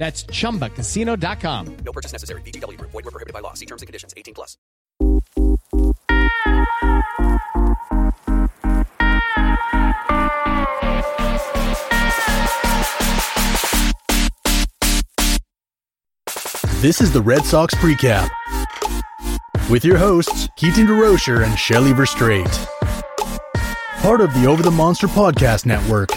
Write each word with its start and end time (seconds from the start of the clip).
That's 0.00 0.24
ChumbaCasino.com. 0.24 1.76
No 1.84 1.92
purchase 1.92 2.12
necessary. 2.12 2.40
VGW. 2.40 2.80
Void 2.80 3.04
were 3.04 3.10
prohibited 3.10 3.34
by 3.34 3.40
law. 3.40 3.52
See 3.52 3.66
terms 3.66 3.82
and 3.82 3.86
conditions. 3.86 4.14
18 4.16 4.32
plus. 4.32 4.56
This 16.80 17.02
is 17.02 17.12
the 17.12 17.20
Red 17.20 17.44
Sox 17.44 17.74
Precap 17.74 18.30
with 19.68 19.84
your 19.84 19.98
hosts, 19.98 20.48
Keaton 20.56 20.86
DeRocher 20.86 21.44
and 21.44 21.58
Shelly 21.58 21.92
Verstrate. 21.92 22.66
Part 24.00 24.22
of 24.22 24.32
the 24.32 24.46
Over 24.46 24.62
the 24.62 24.70
Monster 24.70 25.08
Podcast 25.08 25.66
Network. 25.66 26.08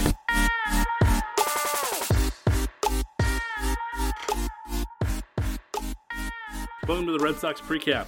Red 7.24 7.38
Sox 7.38 7.62
Precap 7.62 8.08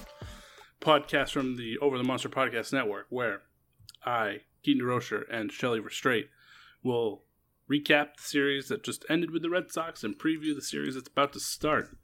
podcast 0.78 1.30
from 1.30 1.56
the 1.56 1.78
Over 1.78 1.96
the 1.96 2.04
Monster 2.04 2.28
Podcast 2.28 2.70
Network, 2.70 3.06
where 3.08 3.40
I, 4.04 4.42
Keaton 4.62 4.84
DeRocher, 4.84 5.22
and 5.32 5.50
Shelly 5.50 5.80
Verstrate 5.80 6.26
will 6.84 7.22
recap 7.70 8.16
the 8.16 8.22
series 8.22 8.68
that 8.68 8.84
just 8.84 9.06
ended 9.08 9.30
with 9.30 9.40
the 9.40 9.48
Red 9.48 9.72
Sox 9.72 10.04
and 10.04 10.18
preview 10.18 10.54
the 10.54 10.60
series 10.60 10.96
that's 10.96 11.08
about 11.08 11.32
to 11.32 11.40
start. 11.40 11.96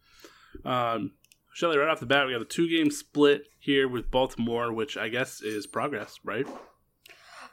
Um, 0.64 1.12
Shelly, 1.52 1.76
right 1.76 1.90
off 1.90 2.00
the 2.00 2.06
bat, 2.06 2.26
we 2.26 2.32
have 2.32 2.40
a 2.40 2.46
two 2.46 2.66
game 2.66 2.90
split 2.90 3.42
here 3.58 3.86
with 3.88 4.10
Baltimore, 4.10 4.72
which 4.72 4.96
I 4.96 5.10
guess 5.10 5.42
is 5.42 5.66
progress, 5.66 6.18
right? 6.24 6.46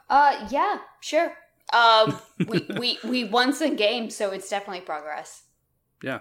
Uh, 0.08 0.48
yeah, 0.50 0.78
sure. 1.02 1.34
Um, 1.74 2.18
we, 2.46 2.66
we, 2.78 2.98
we 3.04 3.24
won 3.24 3.52
some 3.52 3.76
games, 3.76 4.16
so 4.16 4.30
it's 4.30 4.48
definitely 4.48 4.86
progress. 4.86 5.42
Yeah 6.02 6.20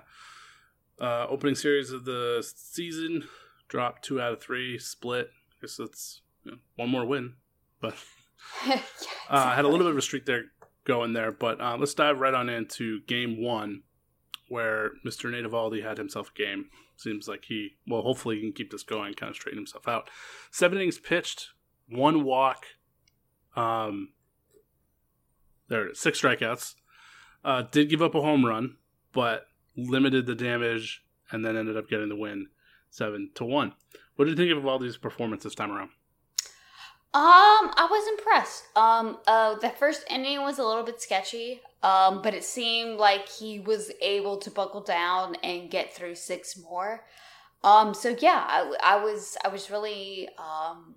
uh, 1.00 1.28
opening 1.30 1.56
series 1.56 1.92
of 1.92 2.06
the 2.06 2.46
season, 2.56 3.24
dropped 3.68 4.04
two 4.04 4.20
out 4.22 4.34
of 4.34 4.42
three, 4.42 4.78
split. 4.78 5.30
I 5.52 5.56
guess 5.62 5.78
that's 5.78 6.22
you 6.44 6.52
know, 6.52 6.58
one 6.76 6.90
more 6.90 7.06
win, 7.06 7.34
but 7.82 7.96
yeah, 8.66 8.74
exactly. 8.74 9.08
uh, 9.30 9.56
had 9.56 9.66
a 9.66 9.68
little 9.68 9.86
bit 9.86 9.92
of 9.92 9.98
a 9.98 10.02
streak 10.02 10.26
there 10.26 10.46
going 10.86 11.14
there. 11.14 11.32
But 11.32 11.62
uh, 11.62 11.78
let's 11.78 11.94
dive 11.94 12.20
right 12.20 12.34
on 12.34 12.50
into 12.50 13.02
game 13.02 13.42
one, 13.42 13.84
where 14.48 14.92
Mr. 15.06 15.32
Nate 15.32 15.46
Eovaldi 15.46 15.84
had 15.84 15.98
himself 15.98 16.32
a 16.36 16.38
game. 16.38 16.66
Seems 16.98 17.30
like 17.30 17.46
he, 17.46 17.78
well, 17.88 18.02
hopefully 18.02 18.36
he 18.36 18.42
can 18.42 18.52
keep 18.52 18.72
this 18.72 18.84
going, 18.84 19.14
kind 19.14 19.30
of 19.30 19.36
straighten 19.36 19.58
himself 19.58 19.88
out. 19.88 20.10
Seven 20.52 20.78
innings 20.78 20.98
pitched, 20.98 21.50
one 21.88 22.24
walk. 22.26 22.66
Um, 23.56 24.10
there 25.70 25.88
it 25.88 25.92
is, 25.92 26.00
six 26.00 26.22
strikeouts. 26.22 26.76
Uh, 27.46 27.64
did 27.72 27.90
give 27.90 28.02
up 28.02 28.16
a 28.16 28.22
home 28.22 28.46
run, 28.46 28.76
but 29.14 29.46
limited 29.88 30.26
the 30.26 30.36
damage, 30.36 31.04
and 31.32 31.46
then 31.46 31.56
ended 31.56 31.78
up 31.78 31.90
getting 31.90 32.10
the 32.10 32.16
win 32.16 32.48
seven 32.90 33.30
to 33.36 33.46
one. 33.46 33.74
What 34.16 34.26
did 34.26 34.38
you 34.38 34.46
think 34.46 34.58
of 34.58 34.66
all 34.66 34.80
these 34.80 34.98
performances 34.98 35.52
this 35.52 35.56
time 35.56 35.72
around? 35.72 35.92
Um, 37.12 37.72
I 37.76 37.88
was 37.90 38.20
impressed. 38.20 38.64
Um, 38.76 39.18
uh, 39.26 39.56
the 39.56 39.70
first 39.70 40.04
inning 40.10 40.42
was 40.42 40.60
a 40.60 40.64
little 40.64 40.84
bit 40.84 41.02
sketchy. 41.02 41.62
Um, 41.82 42.22
but 42.22 42.34
it 42.34 42.44
seemed 42.44 42.98
like 42.98 43.30
he 43.30 43.60
was 43.60 43.92
able 44.02 44.38
to 44.38 44.52
buckle 44.52 44.82
down 44.82 45.36
and 45.44 45.72
get 45.72 45.94
through 45.94 46.16
six 46.16 46.58
more. 46.58 47.06
Um, 47.64 47.94
so 47.94 48.16
yeah, 48.20 48.44
I, 48.48 48.76
I 48.84 49.04
was 49.04 49.38
I 49.44 49.48
was 49.48 49.70
really 49.70 50.30
um 50.38 50.96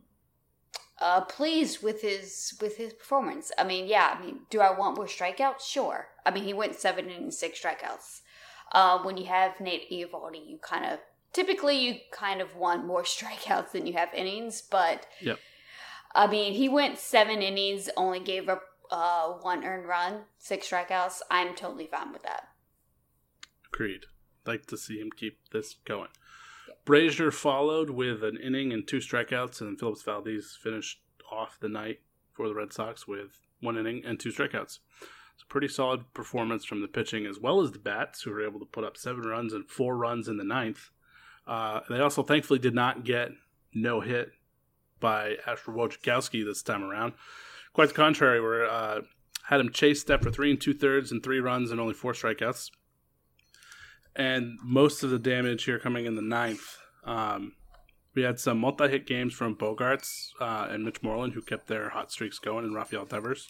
uh 1.01 1.23
pleased 1.23 1.83
with 1.83 2.03
his 2.03 2.55
with 2.61 2.77
his 2.77 2.93
performance. 2.93 3.53
I 3.59 3.65
mean, 3.65 3.87
yeah, 3.87 4.17
I 4.17 4.25
mean, 4.25 4.41
do 4.51 4.61
I 4.61 4.77
want 4.77 4.97
more 4.97 5.07
strikeouts? 5.07 5.61
Sure. 5.61 6.09
I 6.27 6.33
mean, 6.33 6.45
he 6.45 6.53
went 6.53 6.75
seven 6.75 7.09
and 7.11 7.33
six 7.33 7.61
strikeouts. 7.61 8.23
Um, 8.73 9.05
when 9.05 9.17
you 9.17 9.27
have 9.27 9.61
Nate 9.61 9.91
Eovaldi, 9.91 10.47
you 10.49 10.59
kind 10.59 10.85
of 10.85 10.99
typically 11.33 11.79
you 11.79 11.97
kind 12.11 12.41
of 12.41 12.57
want 12.57 12.87
more 12.87 13.03
strikeouts 13.05 13.73
than 13.73 13.87
you 13.87 13.95
have 13.95 14.13
innings. 14.15 14.63
But 14.63 15.07
yep. 15.21 15.39
I 16.15 16.27
mean, 16.27 16.55
he 16.55 16.69
went 16.69 16.99
seven 16.99 17.43
innings, 17.43 17.89
only 17.97 18.21
gave 18.21 18.49
up 18.49 18.63
uh, 18.91 19.29
one 19.41 19.65
earned 19.65 19.89
run, 19.89 20.23
six 20.39 20.69
strikeouts. 20.69 21.21
I'm 21.31 21.55
totally 21.55 21.87
fine 21.87 22.13
with 22.13 22.23
that. 22.23 22.49
Agreed. 23.73 24.05
Like 24.47 24.67
to 24.67 24.77
see 24.77 24.99
him 24.99 25.11
keep 25.17 25.39
this 25.53 25.77
going. 25.85 26.09
Yep. 26.69 26.85
Brasier 26.85 27.33
followed 27.33 27.91
with 27.91 28.23
an 28.23 28.37
inning 28.37 28.73
and 28.73 28.87
two 28.87 28.99
strikeouts, 28.99 29.61
and 29.61 29.79
Phillips 29.79 30.03
Valdez 30.03 30.59
finished 30.61 31.01
off 31.31 31.59
the 31.61 31.69
night 31.69 32.01
for 32.33 32.49
the 32.49 32.55
Red 32.55 32.73
Sox 32.73 33.09
with 33.09 33.41
one 33.61 33.79
inning 33.79 34.03
and 34.05 34.21
two 34.21 34.31
strikeouts. 34.31 34.81
It's 35.35 35.43
a 35.43 35.47
pretty 35.47 35.69
solid 35.69 36.13
performance 36.15 36.65
from 36.65 36.83
the 36.83 36.89
pitching 36.89 37.27
as 37.27 37.39
well 37.39 37.61
as 37.61 37.73
the 37.73 37.79
bats, 37.79 38.23
who 38.23 38.31
were 38.31 38.47
able 38.47 38.61
to 38.61 38.67
put 38.67 38.85
up 38.85 38.97
seven 38.97 39.23
runs 39.23 39.53
and 39.53 39.69
four 39.69 39.97
runs 39.97 40.29
in 40.29 40.37
the 40.37 40.45
ninth. 40.45 40.91
Uh, 41.47 41.81
they 41.89 42.01
also 42.01 42.23
thankfully 42.23 42.59
did 42.59 42.75
not 42.75 43.05
get 43.05 43.31
no 43.75 44.01
hit 44.01 44.33
by 45.01 45.37
Asher 45.47 45.73
Wojciechowski 45.73 46.45
this 46.45 46.63
time 46.63 46.85
around. 46.85 47.15
Quite 47.73 47.89
the 47.89 47.95
contrary, 47.95 48.41
where 48.41 48.69
uh, 48.69 49.01
had 49.45 49.61
him 49.61 49.71
chase 49.71 49.99
chased 49.99 50.11
after 50.11 50.31
three 50.31 50.51
and 50.51 50.61
two 50.61 50.75
thirds 50.75 51.11
and 51.11 51.23
three 51.23 51.41
runs 51.41 51.71
and 51.71 51.81
only 51.81 51.95
four 51.95 52.13
strikeouts. 52.13 52.71
And 54.15 54.59
most 54.63 55.03
of 55.03 55.11
the 55.11 55.19
damage 55.19 55.65
here 55.65 55.79
coming 55.79 56.05
in 56.05 56.15
the 56.15 56.23
ninth. 56.23 56.77
Um, 57.05 57.55
we 58.15 58.23
had 58.23 58.39
some 58.39 58.59
multi 58.59 58.89
hit 58.89 59.07
games 59.07 59.33
from 59.33 59.57
Bogaerts 59.57 60.29
uh, 60.39 60.69
and 60.71 60.85
Mitch 60.85 61.03
Moreland, 61.03 61.33
who 61.33 61.41
kept 61.41 61.67
their 61.67 61.89
hot 61.89 62.13
streaks 62.13 62.39
going, 62.39 62.65
and 62.65 62.75
Rafael 62.75 63.07
Devers 63.07 63.49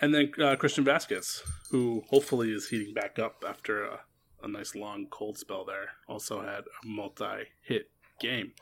and 0.00 0.14
then 0.14 0.32
uh, 0.40 0.56
Christian 0.56 0.84
Vazquez, 0.84 1.42
who 1.70 2.04
hopefully 2.08 2.52
is 2.52 2.68
heating 2.68 2.94
back 2.94 3.18
up 3.18 3.44
after 3.46 3.84
a 3.84 4.00
a 4.42 4.48
nice 4.48 4.74
long 4.74 5.06
cold 5.10 5.38
spell 5.38 5.64
there. 5.64 5.90
Also 6.08 6.40
had 6.40 6.60
a 6.60 6.86
multi-hit 6.86 7.90
game. 8.20 8.52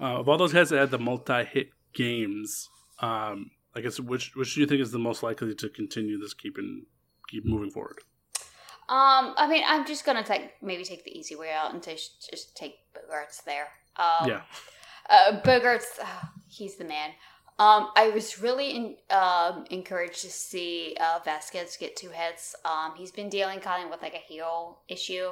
Uh, 0.00 0.18
of 0.18 0.28
all 0.28 0.38
those 0.38 0.52
guys 0.52 0.70
that 0.70 0.78
had 0.78 0.90
the 0.90 0.98
multi-hit 0.98 1.70
games, 1.92 2.68
um, 3.00 3.50
I 3.74 3.80
guess 3.80 4.00
which 4.00 4.34
which 4.34 4.54
do 4.54 4.60
you 4.60 4.66
think 4.66 4.80
is 4.80 4.92
the 4.92 4.98
most 4.98 5.22
likely 5.22 5.54
to 5.54 5.68
continue 5.68 6.18
this 6.18 6.34
keeping 6.34 6.86
keep 7.28 7.44
moving 7.44 7.70
forward? 7.70 7.98
Um, 8.88 9.34
I 9.36 9.46
mean, 9.48 9.62
I'm 9.66 9.86
just 9.86 10.04
gonna 10.04 10.24
take 10.24 10.50
maybe 10.62 10.84
take 10.84 11.04
the 11.04 11.16
easy 11.16 11.36
way 11.36 11.52
out 11.52 11.72
and 11.72 11.82
just 11.82 12.28
just 12.30 12.56
take 12.56 12.78
Bogaerts 12.94 13.44
there. 13.44 13.68
Um, 13.96 14.28
yeah, 14.28 14.40
uh, 15.08 15.40
Bogaerts, 15.42 16.00
uh, 16.02 16.26
he's 16.48 16.76
the 16.76 16.84
man. 16.84 17.10
Um, 17.60 17.90
I 17.94 18.08
was 18.08 18.40
really 18.40 18.70
in, 18.70 18.96
um, 19.10 19.66
encouraged 19.70 20.22
to 20.22 20.30
see 20.30 20.96
uh, 20.98 21.18
Vazquez 21.20 21.78
get 21.78 21.94
two 21.94 22.08
hits. 22.08 22.56
Um, 22.64 22.94
he's 22.96 23.10
been 23.10 23.28
dealing 23.28 23.60
kind 23.60 23.84
of 23.84 23.90
with 23.90 24.00
like 24.00 24.14
a 24.14 24.16
heel 24.16 24.78
issue, 24.88 25.28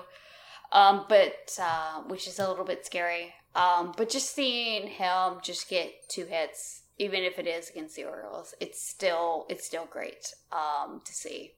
um, 0.71 1.07
but 1.09 1.59
uh, 1.59 2.03
which 2.03 2.29
is 2.29 2.39
a 2.39 2.47
little 2.47 2.67
bit 2.67 2.85
scary. 2.85 3.33
Um, 3.55 3.95
but 3.97 4.11
just 4.11 4.35
seeing 4.35 4.89
him 4.89 5.39
just 5.43 5.71
get 5.71 6.07
two 6.11 6.27
hits, 6.27 6.83
even 6.99 7.23
if 7.23 7.39
it 7.39 7.47
is 7.47 7.71
against 7.71 7.97
the 7.97 8.05
Orioles, 8.05 8.55
it's 8.61 8.87
still 8.87 9.47
it's 9.49 9.65
still 9.65 9.89
great 9.91 10.35
um, 10.53 11.01
to 11.07 11.15
see. 11.15 11.53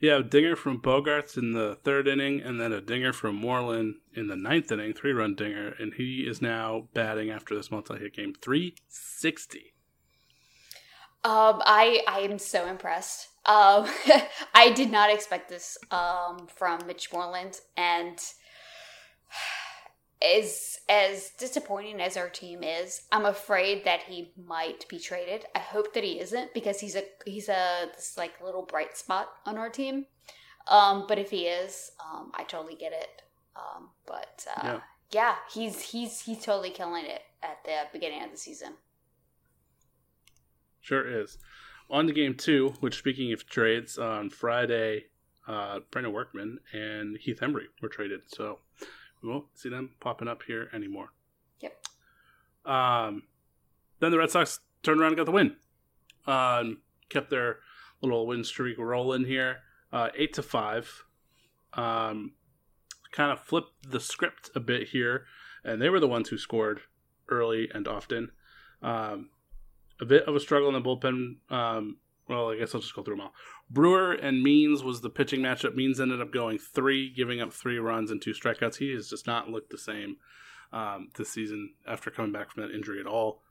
Yeah, 0.00 0.20
a 0.20 0.22
dinger 0.22 0.56
from 0.56 0.80
Bogaerts 0.80 1.36
in 1.36 1.52
the 1.52 1.76
third 1.84 2.08
inning, 2.08 2.40
and 2.40 2.58
then 2.58 2.72
a 2.72 2.80
dinger 2.80 3.12
from 3.12 3.34
Moreland 3.34 3.96
in 4.14 4.28
the 4.28 4.36
ninth 4.36 4.72
inning, 4.72 4.94
three 4.94 5.12
run 5.12 5.34
dinger, 5.34 5.74
and 5.78 5.92
he 5.92 6.20
is 6.20 6.40
now 6.40 6.88
batting 6.94 7.30
after 7.30 7.54
this 7.54 7.70
multi 7.70 7.98
hit 7.98 8.14
game 8.14 8.32
three 8.40 8.74
sixty. 8.88 9.74
Um, 11.22 11.60
I 11.66 12.02
I 12.08 12.20
am 12.20 12.38
so 12.38 12.66
impressed. 12.66 13.28
Um, 13.44 13.86
I 14.54 14.72
did 14.74 14.90
not 14.90 15.12
expect 15.12 15.50
this 15.50 15.76
um 15.90 16.48
from 16.56 16.86
Mitch 16.86 17.12
Moreland, 17.12 17.60
and 17.76 18.18
as 20.22 20.78
as 20.88 21.30
disappointing 21.38 22.00
as 22.00 22.16
our 22.16 22.28
team 22.28 22.62
is, 22.62 23.02
I'm 23.10 23.24
afraid 23.24 23.84
that 23.84 24.00
he 24.02 24.32
might 24.36 24.86
be 24.88 24.98
traded. 24.98 25.46
I 25.54 25.60
hope 25.60 25.94
that 25.94 26.04
he 26.04 26.20
isn't 26.20 26.52
because 26.52 26.80
he's 26.80 26.96
a 26.96 27.04
he's 27.24 27.48
a 27.48 27.88
this 27.94 28.16
like 28.18 28.40
little 28.42 28.62
bright 28.62 28.96
spot 28.96 29.28
on 29.46 29.56
our 29.56 29.70
team. 29.70 30.06
Um, 30.68 31.06
but 31.08 31.18
if 31.18 31.30
he 31.30 31.46
is, 31.46 31.92
um, 32.04 32.32
I 32.34 32.44
totally 32.44 32.74
get 32.76 32.92
it. 32.92 33.22
Um, 33.56 33.90
but 34.06 34.46
uh, 34.56 34.62
yeah. 34.64 34.80
yeah, 35.10 35.34
he's 35.52 35.80
he's 35.80 36.20
he's 36.20 36.44
totally 36.44 36.70
killing 36.70 37.06
it 37.06 37.22
at 37.42 37.64
the 37.64 37.88
beginning 37.92 38.22
of 38.22 38.30
the 38.30 38.36
season. 38.36 38.74
Sure 40.80 41.06
is. 41.22 41.38
On 41.88 42.06
to 42.06 42.12
game 42.12 42.34
two, 42.34 42.74
which 42.80 42.98
speaking 42.98 43.32
of 43.32 43.46
trades, 43.46 43.98
on 43.98 44.30
Friday, 44.30 45.06
uh, 45.48 45.80
Brandon 45.90 46.12
Workman 46.12 46.58
and 46.72 47.16
Heath 47.18 47.40
Hembree 47.40 47.66
were 47.82 47.88
traded. 47.88 48.20
So 48.28 48.60
we 49.22 49.28
won't 49.28 49.46
see 49.54 49.68
them 49.68 49.90
popping 50.00 50.28
up 50.28 50.42
here 50.46 50.68
anymore. 50.72 51.12
Yep. 51.60 51.86
Um, 52.64 53.24
then 54.00 54.10
the 54.10 54.18
Red 54.18 54.30
Sox 54.30 54.60
turned 54.82 55.00
around 55.00 55.12
and 55.12 55.16
got 55.18 55.26
the 55.26 55.32
win. 55.32 55.56
Um, 56.26 56.78
kept 57.08 57.30
their 57.30 57.58
little 58.02 58.26
win 58.26 58.44
streak 58.44 58.78
rolling 58.78 59.24
here, 59.24 59.58
uh, 59.92 60.08
eight 60.16 60.32
to 60.34 60.42
five. 60.42 61.04
Um, 61.74 62.32
kind 63.12 63.32
of 63.32 63.40
flipped 63.40 63.90
the 63.90 64.00
script 64.00 64.50
a 64.54 64.60
bit 64.60 64.88
here, 64.88 65.24
and 65.64 65.80
they 65.80 65.88
were 65.88 66.00
the 66.00 66.08
ones 66.08 66.28
who 66.28 66.38
scored 66.38 66.80
early 67.28 67.68
and 67.72 67.86
often. 67.86 68.30
Um, 68.82 69.30
a 70.00 70.04
bit 70.04 70.24
of 70.24 70.34
a 70.34 70.40
struggle 70.40 70.68
in 70.68 70.74
the 70.74 70.80
bullpen. 70.80 71.36
Um, 71.50 71.98
well, 72.30 72.50
I 72.50 72.56
guess 72.56 72.74
I'll 72.74 72.80
just 72.80 72.94
go 72.94 73.02
through 73.02 73.16
them 73.16 73.22
all. 73.22 73.34
Brewer 73.68 74.12
and 74.12 74.40
Means 74.40 74.84
was 74.84 75.00
the 75.00 75.10
pitching 75.10 75.40
matchup. 75.40 75.74
Means 75.74 76.00
ended 76.00 76.20
up 76.20 76.32
going 76.32 76.58
three, 76.58 77.10
giving 77.10 77.40
up 77.40 77.52
three 77.52 77.78
runs 77.78 78.12
and 78.12 78.22
two 78.22 78.30
strikeouts. 78.30 78.76
He 78.76 78.92
has 78.92 79.10
just 79.10 79.26
not 79.26 79.50
looked 79.50 79.70
the 79.70 79.78
same 79.78 80.16
um, 80.72 81.08
this 81.16 81.30
season 81.30 81.74
after 81.88 82.08
coming 82.08 82.30
back 82.30 82.52
from 82.52 82.62
that 82.62 82.72
injury 82.72 83.00
at 83.00 83.06
all. 83.06 83.42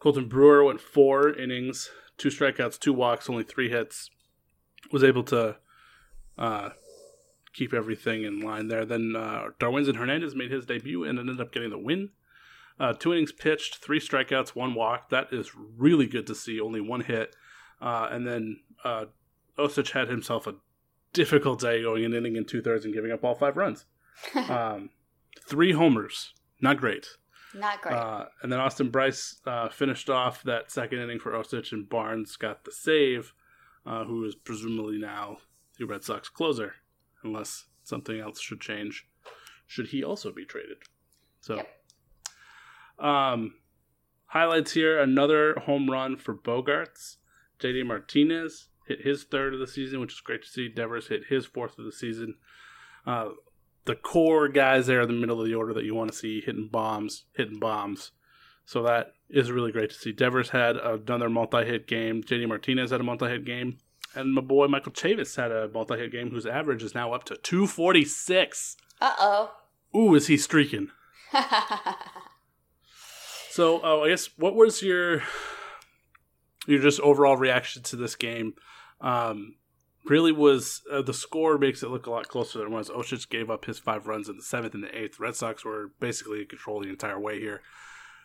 Colten 0.00 0.30
Brewer 0.30 0.64
went 0.64 0.80
four 0.80 1.28
innings, 1.28 1.90
two 2.16 2.30
strikeouts, 2.30 2.78
two 2.78 2.94
walks, 2.94 3.28
only 3.28 3.44
three 3.44 3.68
hits. 3.68 4.08
Was 4.90 5.04
able 5.04 5.24
to 5.24 5.56
uh, 6.38 6.70
keep 7.52 7.74
everything 7.74 8.24
in 8.24 8.40
line 8.40 8.68
there. 8.68 8.86
Then 8.86 9.14
uh, 9.14 9.50
and 9.60 9.96
Hernandez 9.96 10.34
made 10.34 10.50
his 10.50 10.64
debut 10.64 11.04
and 11.04 11.18
ended 11.18 11.38
up 11.38 11.52
getting 11.52 11.70
the 11.70 11.78
win. 11.78 12.08
Uh, 12.80 12.94
two 12.94 13.12
innings 13.12 13.30
pitched, 13.30 13.76
three 13.76 14.00
strikeouts, 14.00 14.56
one 14.56 14.74
walk. 14.74 15.10
That 15.10 15.28
is 15.32 15.52
really 15.54 16.06
good 16.06 16.26
to 16.28 16.34
see. 16.34 16.58
Only 16.58 16.80
one 16.80 17.02
hit. 17.02 17.36
Uh, 17.82 18.08
and 18.12 18.26
then 18.26 18.60
uh, 18.84 19.06
Osich 19.58 19.90
had 19.90 20.08
himself 20.08 20.46
a 20.46 20.54
difficult 21.12 21.60
day 21.60 21.82
going 21.82 22.04
an 22.04 22.14
inning 22.14 22.36
in 22.36 22.44
two 22.44 22.62
thirds 22.62 22.84
and 22.84 22.94
giving 22.94 23.10
up 23.10 23.24
all 23.24 23.34
five 23.34 23.56
runs. 23.56 23.84
um, 24.48 24.90
three 25.48 25.72
homers, 25.72 26.32
not 26.60 26.78
great. 26.78 27.06
Not 27.54 27.82
great. 27.82 27.94
Uh, 27.94 28.26
and 28.42 28.50
then 28.50 28.60
Austin 28.60 28.90
Brice 28.90 29.40
uh, 29.46 29.68
finished 29.68 30.08
off 30.08 30.42
that 30.44 30.70
second 30.70 31.00
inning 31.00 31.18
for 31.18 31.32
Osich, 31.32 31.72
and 31.72 31.88
Barnes 31.88 32.36
got 32.36 32.64
the 32.64 32.72
save, 32.72 33.34
uh, 33.84 34.04
who 34.04 34.24
is 34.24 34.34
presumably 34.34 34.98
now 34.98 35.38
the 35.78 35.84
Red 35.84 36.04
Sox 36.04 36.28
closer, 36.28 36.76
unless 37.22 37.66
something 37.82 38.18
else 38.18 38.40
should 38.40 38.60
change. 38.60 39.06
Should 39.66 39.88
he 39.88 40.02
also 40.02 40.32
be 40.32 40.44
traded? 40.44 40.78
So, 41.40 41.56
yep. 41.56 41.68
um, 42.98 43.54
highlights 44.26 44.72
here: 44.72 44.98
another 44.98 45.54
home 45.66 45.90
run 45.90 46.16
for 46.16 46.34
Bogaerts. 46.34 47.16
JD 47.62 47.86
Martinez 47.86 48.68
hit 48.86 49.02
his 49.02 49.24
third 49.24 49.54
of 49.54 49.60
the 49.60 49.66
season, 49.66 50.00
which 50.00 50.14
is 50.14 50.20
great 50.20 50.42
to 50.42 50.48
see. 50.48 50.68
Devers 50.68 51.08
hit 51.08 51.26
his 51.28 51.46
fourth 51.46 51.78
of 51.78 51.84
the 51.84 51.92
season. 51.92 52.34
Uh, 53.06 53.30
the 53.84 53.94
core 53.94 54.48
guys 54.48 54.86
there 54.86 55.00
in 55.00 55.08
the 55.08 55.14
middle 55.14 55.40
of 55.40 55.46
the 55.46 55.54
order 55.54 55.72
that 55.74 55.84
you 55.84 55.94
want 55.94 56.10
to 56.10 56.16
see 56.16 56.40
hitting 56.40 56.68
bombs, 56.70 57.24
hitting 57.36 57.58
bombs. 57.58 58.12
So 58.64 58.82
that 58.84 59.14
is 59.28 59.50
really 59.50 59.72
great 59.72 59.90
to 59.90 59.96
see. 59.96 60.12
Devers 60.12 60.50
had 60.50 60.76
another 60.76 61.28
multi-hit 61.28 61.88
game. 61.88 62.22
JD 62.22 62.48
Martinez 62.48 62.90
had 62.90 63.00
a 63.00 63.04
multi-hit 63.04 63.44
game. 63.44 63.78
And 64.14 64.34
my 64.34 64.42
boy 64.42 64.66
Michael 64.66 64.92
Chavis 64.92 65.36
had 65.36 65.50
a 65.50 65.68
multi-hit 65.68 66.12
game 66.12 66.30
whose 66.30 66.46
average 66.46 66.82
is 66.82 66.94
now 66.94 67.12
up 67.12 67.24
to 67.24 67.36
246. 67.36 68.76
Uh-oh. 69.00 69.50
Ooh, 69.96 70.14
is 70.14 70.26
he 70.28 70.36
streaking? 70.36 70.90
so, 73.50 73.82
uh, 73.82 74.00
I 74.00 74.08
guess 74.08 74.30
what 74.36 74.54
was 74.54 74.82
your 74.82 75.22
your 76.66 76.80
just 76.80 77.00
overall 77.00 77.36
reaction 77.36 77.82
to 77.84 77.96
this 77.96 78.16
game? 78.16 78.54
Um, 79.00 79.56
really 80.04 80.32
was 80.32 80.82
uh, 80.90 81.02
the 81.02 81.14
score 81.14 81.58
makes 81.58 81.82
it 81.82 81.90
look 81.90 82.06
a 82.06 82.10
lot 82.10 82.28
closer 82.28 82.58
than 82.58 82.68
it 82.68 82.70
was. 82.70 82.88
Osich 82.88 83.28
gave 83.28 83.50
up 83.50 83.64
his 83.64 83.78
five 83.78 84.06
runs 84.06 84.28
in 84.28 84.36
the 84.36 84.42
seventh 84.42 84.74
and 84.74 84.82
the 84.82 84.96
eighth. 84.96 85.20
Red 85.20 85.36
Sox 85.36 85.64
were 85.64 85.92
basically 86.00 86.40
in 86.42 86.46
control 86.46 86.80
the 86.80 86.88
entire 86.88 87.20
way 87.20 87.38
here. 87.38 87.62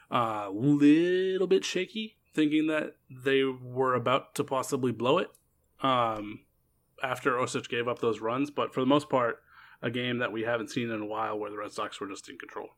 A 0.10 0.16
uh, 0.16 0.50
little 0.50 1.48
bit 1.48 1.66
shaky, 1.66 2.18
thinking 2.34 2.68
that 2.68 2.96
they 3.10 3.44
were 3.44 3.94
about 3.94 4.36
to 4.36 4.44
possibly 4.44 4.92
blow 4.92 5.18
it 5.18 5.30
um, 5.82 6.42
after 7.04 7.34
Osich 7.34 7.70
gave 7.70 7.88
up 7.88 8.00
those 8.00 8.22
runs. 8.22 8.50
But 8.50 8.74
for 8.74 8.80
the 8.80 8.86
most 8.86 9.10
part, 9.10 9.42
a 9.82 9.92
game 9.92 10.20
that 10.20 10.32
we 10.32 10.44
haven't 10.44 10.72
seen 10.72 10.90
in 10.90 11.02
a 11.02 11.06
while 11.06 11.38
where 11.38 11.52
the 11.52 11.58
Red 11.58 11.72
Sox 11.72 12.00
were 12.00 12.08
just 12.08 12.30
in 12.30 12.38
control. 12.38 12.70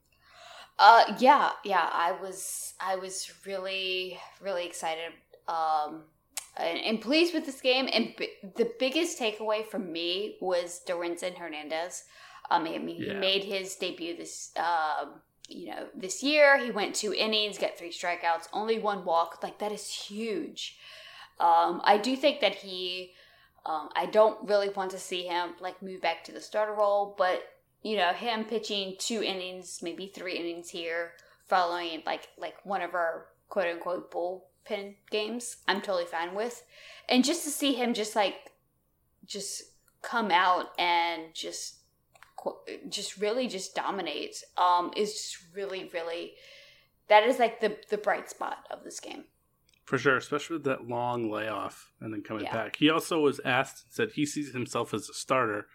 Uh, 0.78 1.04
yeah, 1.20 1.52
yeah. 1.64 1.90
I 1.92 2.14
was, 2.14 2.74
I 2.80 2.96
was 2.96 3.32
really, 3.46 4.18
really 4.42 4.66
excited. 4.66 5.12
Um, 5.50 6.04
and, 6.58 6.78
and, 6.80 7.02
pleased 7.02 7.34
with 7.34 7.46
this 7.46 7.62
game. 7.62 7.90
And 7.92 8.14
b- 8.18 8.30
the 8.56 8.72
biggest 8.80 9.20
takeaway 9.20 9.66
for 9.66 9.80
me 9.80 10.36
was 10.42 10.82
Darwinzon 10.88 11.38
Hernandez. 11.38 12.04
Um, 12.52 12.66
I 12.66 12.78
mean, 12.78 13.02
yeah. 13.02 13.14
he 13.14 13.20
made 13.20 13.44
his 13.44 13.76
debut 13.76 14.16
this, 14.16 14.52
um, 14.58 15.22
you 15.48 15.68
know, 15.68 15.88
this 15.96 16.22
year. 16.22 16.58
He 16.58 16.72
went 16.72 16.96
two 16.96 17.14
innings, 17.14 17.58
got 17.58 17.78
three 17.78 17.92
strikeouts, 17.92 18.48
only 18.54 18.78
one 18.78 19.06
walk. 19.06 19.42
Like 19.42 19.60
that 19.60 19.72
is 19.72 19.92
huge. 19.92 20.78
Um, 21.40 21.82
I 21.84 21.98
do 21.98 22.16
think 22.16 22.42
that 22.42 22.56
he. 22.56 23.14
Um, 23.66 23.90
I 23.96 24.06
don't 24.06 24.48
really 24.48 24.70
want 24.70 24.92
to 24.92 25.00
see 25.00 25.24
him 25.24 25.52
like 25.60 25.82
move 25.82 26.02
back 26.02 26.24
to 26.26 26.32
the 26.32 26.42
starter 26.42 26.74
role, 26.74 27.16
but 27.18 27.44
you 27.84 27.98
know, 27.98 28.14
him 28.14 28.46
pitching 28.46 28.96
two 28.98 29.22
innings, 29.22 29.80
maybe 29.82 30.08
three 30.08 30.38
innings 30.38 30.70
here, 30.70 31.14
following 31.48 32.02
like 32.06 32.28
like 32.38 32.56
one 32.64 32.82
of 32.82 32.94
our 32.94 33.26
quote 33.50 33.68
unquote 33.68 34.12
bullpen 34.70 34.96
games, 35.10 35.58
I'm 35.68 35.82
totally 35.82 36.06
fine 36.06 36.36
with. 36.36 36.64
And 37.08 37.24
just 37.24 37.44
to 37.44 37.50
see 37.50 37.74
him 37.74 37.94
just 37.94 38.16
like 38.16 38.36
just 39.26 39.64
come 40.02 40.32
out 40.32 40.68
and 40.78 41.34
just 41.34 41.76
just 42.88 43.18
really 43.18 43.48
just 43.50 43.76
dominate 43.76 44.42
um 44.58 44.92
is 44.96 45.12
just 45.12 45.38
really 45.54 45.90
really 45.94 46.32
that 47.10 47.24
is 47.28 47.38
like 47.38 47.60
the 47.60 47.76
the 47.90 47.98
bright 47.98 48.30
spot 48.30 48.66
of 48.72 48.82
this 48.86 49.02
game 49.02 49.26
for 49.84 49.98
sure 49.98 50.16
especially 50.16 50.56
with 50.56 50.64
that 50.64 50.88
long 50.88 51.30
layoff 51.30 51.92
and 52.00 52.14
then 52.14 52.22
coming 52.22 52.46
yeah. 52.46 52.54
back 52.54 52.78
he 52.78 52.90
also 52.90 53.20
was 53.20 53.42
asked 53.44 53.94
said 53.94 54.12
he 54.14 54.26
sees 54.26 54.54
himself 54.54 54.94
as 54.94 55.10
a 55.10 55.14
starter 55.14 55.68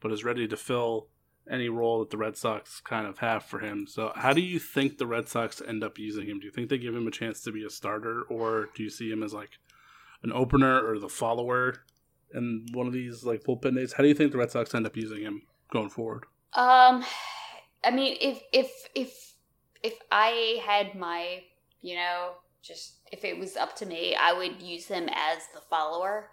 but 0.00 0.12
is 0.12 0.22
ready 0.22 0.46
to 0.46 0.56
fill 0.56 1.08
any 1.50 1.68
role 1.68 2.00
that 2.00 2.10
the 2.10 2.16
Red 2.16 2.36
Sox 2.36 2.80
kind 2.80 3.06
of 3.06 3.18
have 3.18 3.44
for 3.44 3.58
him. 3.58 3.86
So, 3.86 4.12
how 4.14 4.32
do 4.32 4.40
you 4.40 4.58
think 4.58 4.98
the 4.98 5.06
Red 5.06 5.28
Sox 5.28 5.60
end 5.66 5.84
up 5.84 5.98
using 5.98 6.26
him? 6.26 6.40
Do 6.40 6.46
you 6.46 6.52
think 6.52 6.70
they 6.70 6.78
give 6.78 6.94
him 6.94 7.06
a 7.06 7.10
chance 7.10 7.40
to 7.42 7.52
be 7.52 7.64
a 7.64 7.70
starter, 7.70 8.22
or 8.30 8.68
do 8.74 8.82
you 8.82 8.90
see 8.90 9.10
him 9.10 9.22
as 9.22 9.34
like 9.34 9.58
an 10.22 10.32
opener 10.32 10.86
or 10.86 10.98
the 10.98 11.08
follower 11.08 11.84
in 12.34 12.66
one 12.72 12.86
of 12.86 12.92
these 12.92 13.24
like 13.24 13.44
bullpen 13.44 13.76
days? 13.76 13.92
How 13.92 14.02
do 14.02 14.08
you 14.08 14.14
think 14.14 14.32
the 14.32 14.38
Red 14.38 14.50
Sox 14.50 14.74
end 14.74 14.86
up 14.86 14.96
using 14.96 15.22
him? 15.22 15.42
going 15.74 15.90
forward? 15.90 16.24
Um, 16.54 17.04
I 17.84 17.90
mean, 17.92 18.16
if 18.20 18.42
if 18.52 18.70
if 18.94 19.34
if 19.82 19.94
I 20.10 20.62
had 20.64 20.94
my, 20.94 21.42
you 21.82 21.96
know, 21.96 22.32
just 22.62 23.00
if 23.12 23.24
it 23.24 23.38
was 23.38 23.56
up 23.56 23.76
to 23.76 23.86
me, 23.86 24.14
I 24.14 24.32
would 24.32 24.62
use 24.62 24.86
him 24.86 25.08
as 25.08 25.42
the 25.52 25.60
follower. 25.60 26.30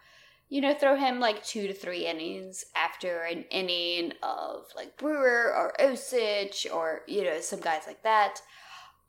You 0.51 0.59
know, 0.59 0.73
throw 0.73 0.97
him 0.97 1.21
like 1.21 1.45
two 1.45 1.65
to 1.67 1.73
three 1.73 2.05
innings 2.05 2.65
after 2.75 3.21
an 3.21 3.45
inning 3.51 4.11
of 4.21 4.65
like 4.75 4.97
Brewer 4.97 5.53
or 5.55 5.73
Osich 5.79 6.67
or 6.71 7.01
you 7.07 7.23
know 7.23 7.39
some 7.39 7.61
guys 7.61 7.83
like 7.87 8.03
that. 8.03 8.41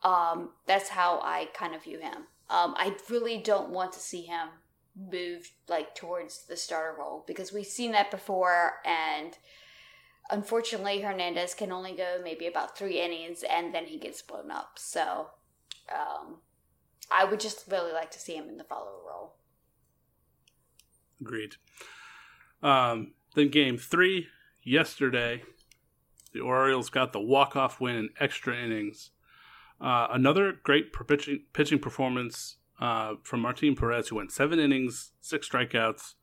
Um, 0.04 0.50
that's 0.66 0.88
how 0.88 1.20
I 1.20 1.48
kind 1.52 1.74
of 1.74 1.82
view 1.82 1.98
him. 1.98 2.28
Um, 2.48 2.74
I 2.76 2.94
really 3.10 3.38
don't 3.38 3.70
want 3.70 3.92
to 3.94 3.98
see 3.98 4.22
him 4.22 4.50
move 4.96 5.50
like 5.68 5.94
towards 5.94 6.44
the 6.46 6.56
starter 6.56 6.96
role 6.98 7.24
because 7.26 7.52
we've 7.52 7.66
seen 7.66 7.92
that 7.92 8.10
before 8.10 8.74
and 8.84 9.38
unfortunately 10.30 11.00
hernandez 11.00 11.54
can 11.54 11.72
only 11.72 11.92
go 11.92 12.20
maybe 12.22 12.46
about 12.46 12.76
three 12.76 13.00
innings 13.00 13.42
and 13.48 13.74
then 13.74 13.86
he 13.86 13.98
gets 13.98 14.20
blown 14.20 14.50
up 14.50 14.72
so 14.76 15.28
um, 15.90 16.36
i 17.10 17.24
would 17.24 17.40
just 17.40 17.64
really 17.70 17.92
like 17.92 18.10
to 18.10 18.18
see 18.18 18.36
him 18.36 18.48
in 18.48 18.58
the 18.58 18.64
follower 18.64 19.00
role 19.06 19.34
Agreed. 21.22 21.56
Um, 22.62 23.12
then 23.34 23.48
game 23.48 23.78
three 23.78 24.26
yesterday, 24.62 25.42
the 26.32 26.40
Orioles 26.40 26.90
got 26.90 27.12
the 27.12 27.20
walk-off 27.20 27.80
win 27.80 27.96
in 27.96 28.08
extra 28.18 28.56
innings. 28.56 29.10
Uh, 29.80 30.08
another 30.10 30.52
great 30.62 30.92
pitching, 30.92 31.44
pitching 31.52 31.78
performance 31.78 32.56
uh, 32.80 33.14
from 33.22 33.40
Martin 33.40 33.76
Perez, 33.76 34.08
who 34.08 34.16
went 34.16 34.32
seven 34.32 34.58
innings, 34.58 35.12
six 35.20 35.48
strikeouts, 35.48 36.14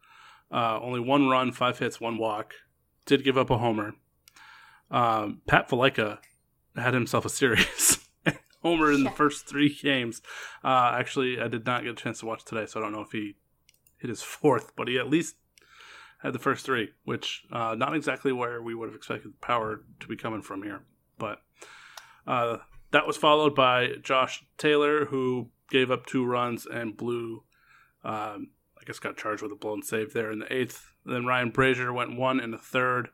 uh, 0.52 0.80
only 0.82 1.00
one 1.00 1.30
run, 1.30 1.52
five 1.52 1.80
hits, 1.80 2.02
one 2.02 2.18
walk. 2.18 2.54
Did 3.06 3.24
give 3.24 3.38
up 3.38 3.50
a 3.50 3.58
homer. 3.58 3.94
Um, 4.92 5.42
Pat 5.48 5.70
Valaika 5.70 6.20
had 6.76 6.94
himself 6.94 7.26
a 7.26 7.30
series. 7.30 8.00
homer 8.62 8.92
in 8.92 9.04
the 9.04 9.12
first 9.12 9.48
three 9.48 9.74
games. 9.74 10.22
Uh, 10.64 10.92
actually, 10.94 11.40
I 11.40 11.48
did 11.48 11.66
not 11.66 11.84
get 11.84 11.92
a 11.92 11.96
chance 11.96 12.20
to 12.20 12.26
watch 12.26 12.44
today, 12.44 12.66
so 12.66 12.80
I 12.80 12.84
don't 12.84 12.92
know 12.92 13.02
if 13.02 13.12
he 13.12 13.36
hit 14.00 14.10
his 14.10 14.22
fourth, 14.24 14.76
but 14.76 14.88
he 14.88 14.98
at 14.98 15.10
least 15.10 15.36
had 16.22 16.34
the 16.34 16.40
first 16.40 16.66
three, 16.66 16.90
which 17.06 17.44
uh, 17.52 17.76
not 17.76 17.96
exactly 17.96 18.32
where 18.32 18.62
we 18.62 18.76
would 18.76 18.90
have 18.90 18.96
expected 18.96 19.32
the 19.32 19.46
power 19.46 19.84
to 20.00 20.08
be 20.08 20.18
coming 20.18 20.42
from 20.42 20.64
here. 20.64 20.82
But 21.18 21.42
uh, 22.28 22.58
that 22.92 23.08
was 23.08 23.18
followed 23.18 23.56
by 23.56 23.94
Josh 24.02 24.44
Taylor, 24.58 25.06
who 25.06 25.50
gave 25.70 25.92
up 25.92 26.06
two 26.06 26.26
runs 26.26 26.66
and 26.66 26.98
blew. 26.98 27.44
Um, 28.04 28.52
I 28.80 28.86
guess 28.86 29.00
got 29.00 29.18
charged 29.18 29.42
with 29.42 29.52
a 29.52 29.56
blown 29.56 29.84
save 29.84 30.14
there 30.14 30.32
in 30.32 30.40
the 30.40 30.54
eighth. 30.54 30.94
Then 31.06 31.26
Ryan 31.26 31.52
Brasier 31.52 31.94
went 31.94 32.18
one 32.18 32.40
in 32.40 32.52
the 32.52 32.58
third, 32.58 33.10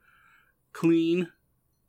clean, 0.74 1.30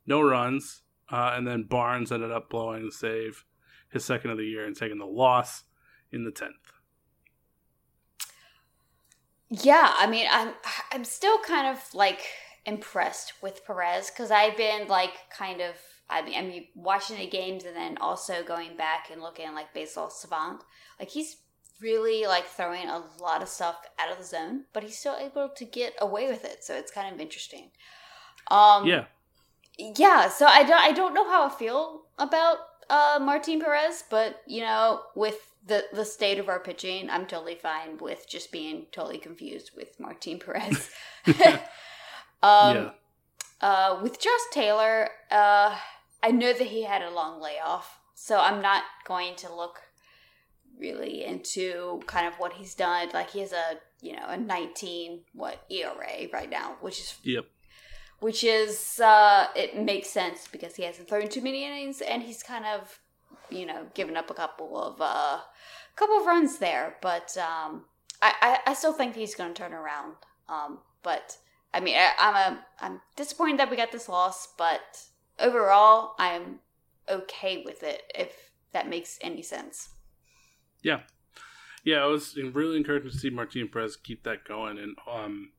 no 0.05 0.21
runs, 0.21 0.81
uh, 1.11 1.33
and 1.35 1.47
then 1.47 1.63
Barnes 1.63 2.11
ended 2.11 2.31
up 2.31 2.49
blowing 2.49 2.85
the 2.85 2.91
save, 2.91 3.45
his 3.89 4.03
second 4.03 4.31
of 4.31 4.37
the 4.37 4.45
year, 4.45 4.65
and 4.65 4.75
taking 4.75 4.97
the 4.97 5.05
loss 5.05 5.63
in 6.11 6.23
the 6.23 6.31
tenth. 6.31 6.53
Yeah, 9.49 9.93
I 9.97 10.07
mean, 10.07 10.27
I'm 10.29 10.53
I'm 10.91 11.03
still 11.05 11.39
kind 11.39 11.67
of 11.67 11.93
like 11.93 12.21
impressed 12.65 13.33
with 13.41 13.65
Perez 13.65 14.09
because 14.09 14.29
I've 14.29 14.57
been 14.57 14.87
like 14.87 15.13
kind 15.29 15.61
of 15.61 15.75
I 16.09 16.21
mean, 16.21 16.37
I 16.37 16.41
mean 16.41 16.67
watching 16.75 17.17
the 17.17 17.27
games 17.27 17.63
and 17.63 17.75
then 17.75 17.97
also 17.99 18.43
going 18.43 18.75
back 18.77 19.09
and 19.11 19.21
looking 19.21 19.53
like 19.53 19.73
baseball 19.73 20.09
savant. 20.09 20.63
Like 20.99 21.09
he's 21.09 21.37
really 21.81 22.25
like 22.25 22.45
throwing 22.45 22.87
a 22.87 23.03
lot 23.21 23.41
of 23.41 23.47
stuff 23.47 23.77
out 23.99 24.11
of 24.11 24.17
the 24.17 24.23
zone, 24.23 24.65
but 24.73 24.83
he's 24.83 24.97
still 24.97 25.15
able 25.19 25.49
to 25.49 25.65
get 25.65 25.93
away 25.99 26.27
with 26.27 26.43
it. 26.43 26.63
So 26.63 26.75
it's 26.75 26.91
kind 26.91 27.13
of 27.13 27.21
interesting. 27.21 27.71
Um, 28.49 28.85
yeah, 28.85 29.05
yeah. 29.77 30.29
So 30.29 30.45
I 30.45 30.63
don't 30.63 30.79
I 30.79 30.91
don't 30.91 31.13
know 31.13 31.29
how 31.29 31.47
I 31.47 31.49
feel 31.49 32.03
about 32.17 32.57
uh, 32.89 33.19
Martin 33.21 33.59
Perez, 33.59 34.03
but 34.09 34.41
you 34.45 34.61
know, 34.61 35.01
with 35.15 35.39
the 35.67 35.85
the 35.93 36.05
state 36.05 36.39
of 36.39 36.49
our 36.49 36.59
pitching, 36.59 37.09
I'm 37.09 37.25
totally 37.25 37.55
fine 37.55 37.97
with 37.97 38.27
just 38.27 38.51
being 38.51 38.87
totally 38.91 39.17
confused 39.17 39.71
with 39.75 39.99
Martin 39.99 40.39
Perez. 40.39 40.89
um, 41.27 41.35
yeah. 42.43 42.89
Uh, 43.59 43.99
with 44.03 44.19
Josh 44.19 44.39
Taylor, 44.51 45.09
uh, 45.31 45.75
I 46.21 46.31
know 46.31 46.53
that 46.53 46.67
he 46.67 46.83
had 46.83 47.01
a 47.01 47.09
long 47.09 47.41
layoff, 47.41 47.99
so 48.13 48.39
I'm 48.39 48.61
not 48.61 48.83
going 49.05 49.35
to 49.37 49.53
look 49.53 49.81
really 50.79 51.23
into 51.23 52.01
kind 52.05 52.27
of 52.27 52.35
what 52.35 52.53
he's 52.53 52.75
done. 52.75 53.09
Like 53.13 53.31
he 53.31 53.39
has 53.39 53.51
a 53.51 53.79
you 54.01 54.13
know 54.13 54.25
a 54.27 54.37
19 54.37 55.21
what 55.33 55.65
ERA 55.69 56.27
right 56.31 56.49
now, 56.49 56.77
which 56.81 56.99
is 56.99 57.15
yep. 57.23 57.45
Which 58.19 58.43
is 58.43 58.99
uh, 58.99 59.47
it 59.55 59.77
makes 59.77 60.09
sense 60.09 60.47
because 60.51 60.75
he 60.75 60.83
hasn't 60.83 61.07
thrown 61.07 61.27
too 61.27 61.41
many 61.41 61.63
innings 61.63 62.01
and 62.01 62.23
he's 62.23 62.41
kind 62.41 62.65
of 62.65 62.99
you 63.49 63.65
know 63.65 63.87
given 63.93 64.17
up 64.17 64.29
a 64.29 64.33
couple 64.33 64.81
of 64.81 65.01
uh, 65.01 65.39
couple 65.95 66.17
of 66.17 66.25
runs 66.25 66.59
there, 66.59 66.97
but 67.01 67.35
um, 67.37 67.85
I, 68.21 68.33
I, 68.41 68.71
I 68.71 68.73
still 68.73 68.93
think 68.93 69.15
he's 69.15 69.35
going 69.35 69.53
to 69.53 69.61
turn 69.61 69.73
around. 69.73 70.13
Um, 70.49 70.79
but 71.03 71.37
I 71.73 71.79
mean, 71.79 71.95
I, 71.97 72.11
I'm 72.19 72.35
a 72.35 72.65
I'm 72.79 73.01
disappointed 73.15 73.59
that 73.59 73.69
we 73.69 73.77
got 73.77 73.91
this 73.91 74.09
loss, 74.09 74.47
but 74.57 75.03
overall, 75.39 76.15
I'm 76.19 76.59
okay 77.09 77.63
with 77.65 77.83
it. 77.83 78.03
If 78.15 78.51
that 78.73 78.89
makes 78.89 79.17
any 79.21 79.41
sense. 79.41 79.89
Yeah, 80.83 81.01
yeah, 81.83 82.03
I 82.03 82.05
was 82.07 82.37
really 82.53 82.77
encouraging 82.77 83.11
to 83.11 83.17
see 83.17 83.29
Martin 83.29 83.69
Perez 83.69 83.95
keep 83.95 84.23
that 84.23 84.43
going, 84.45 84.77
and 84.77 84.97
um, 85.09 85.51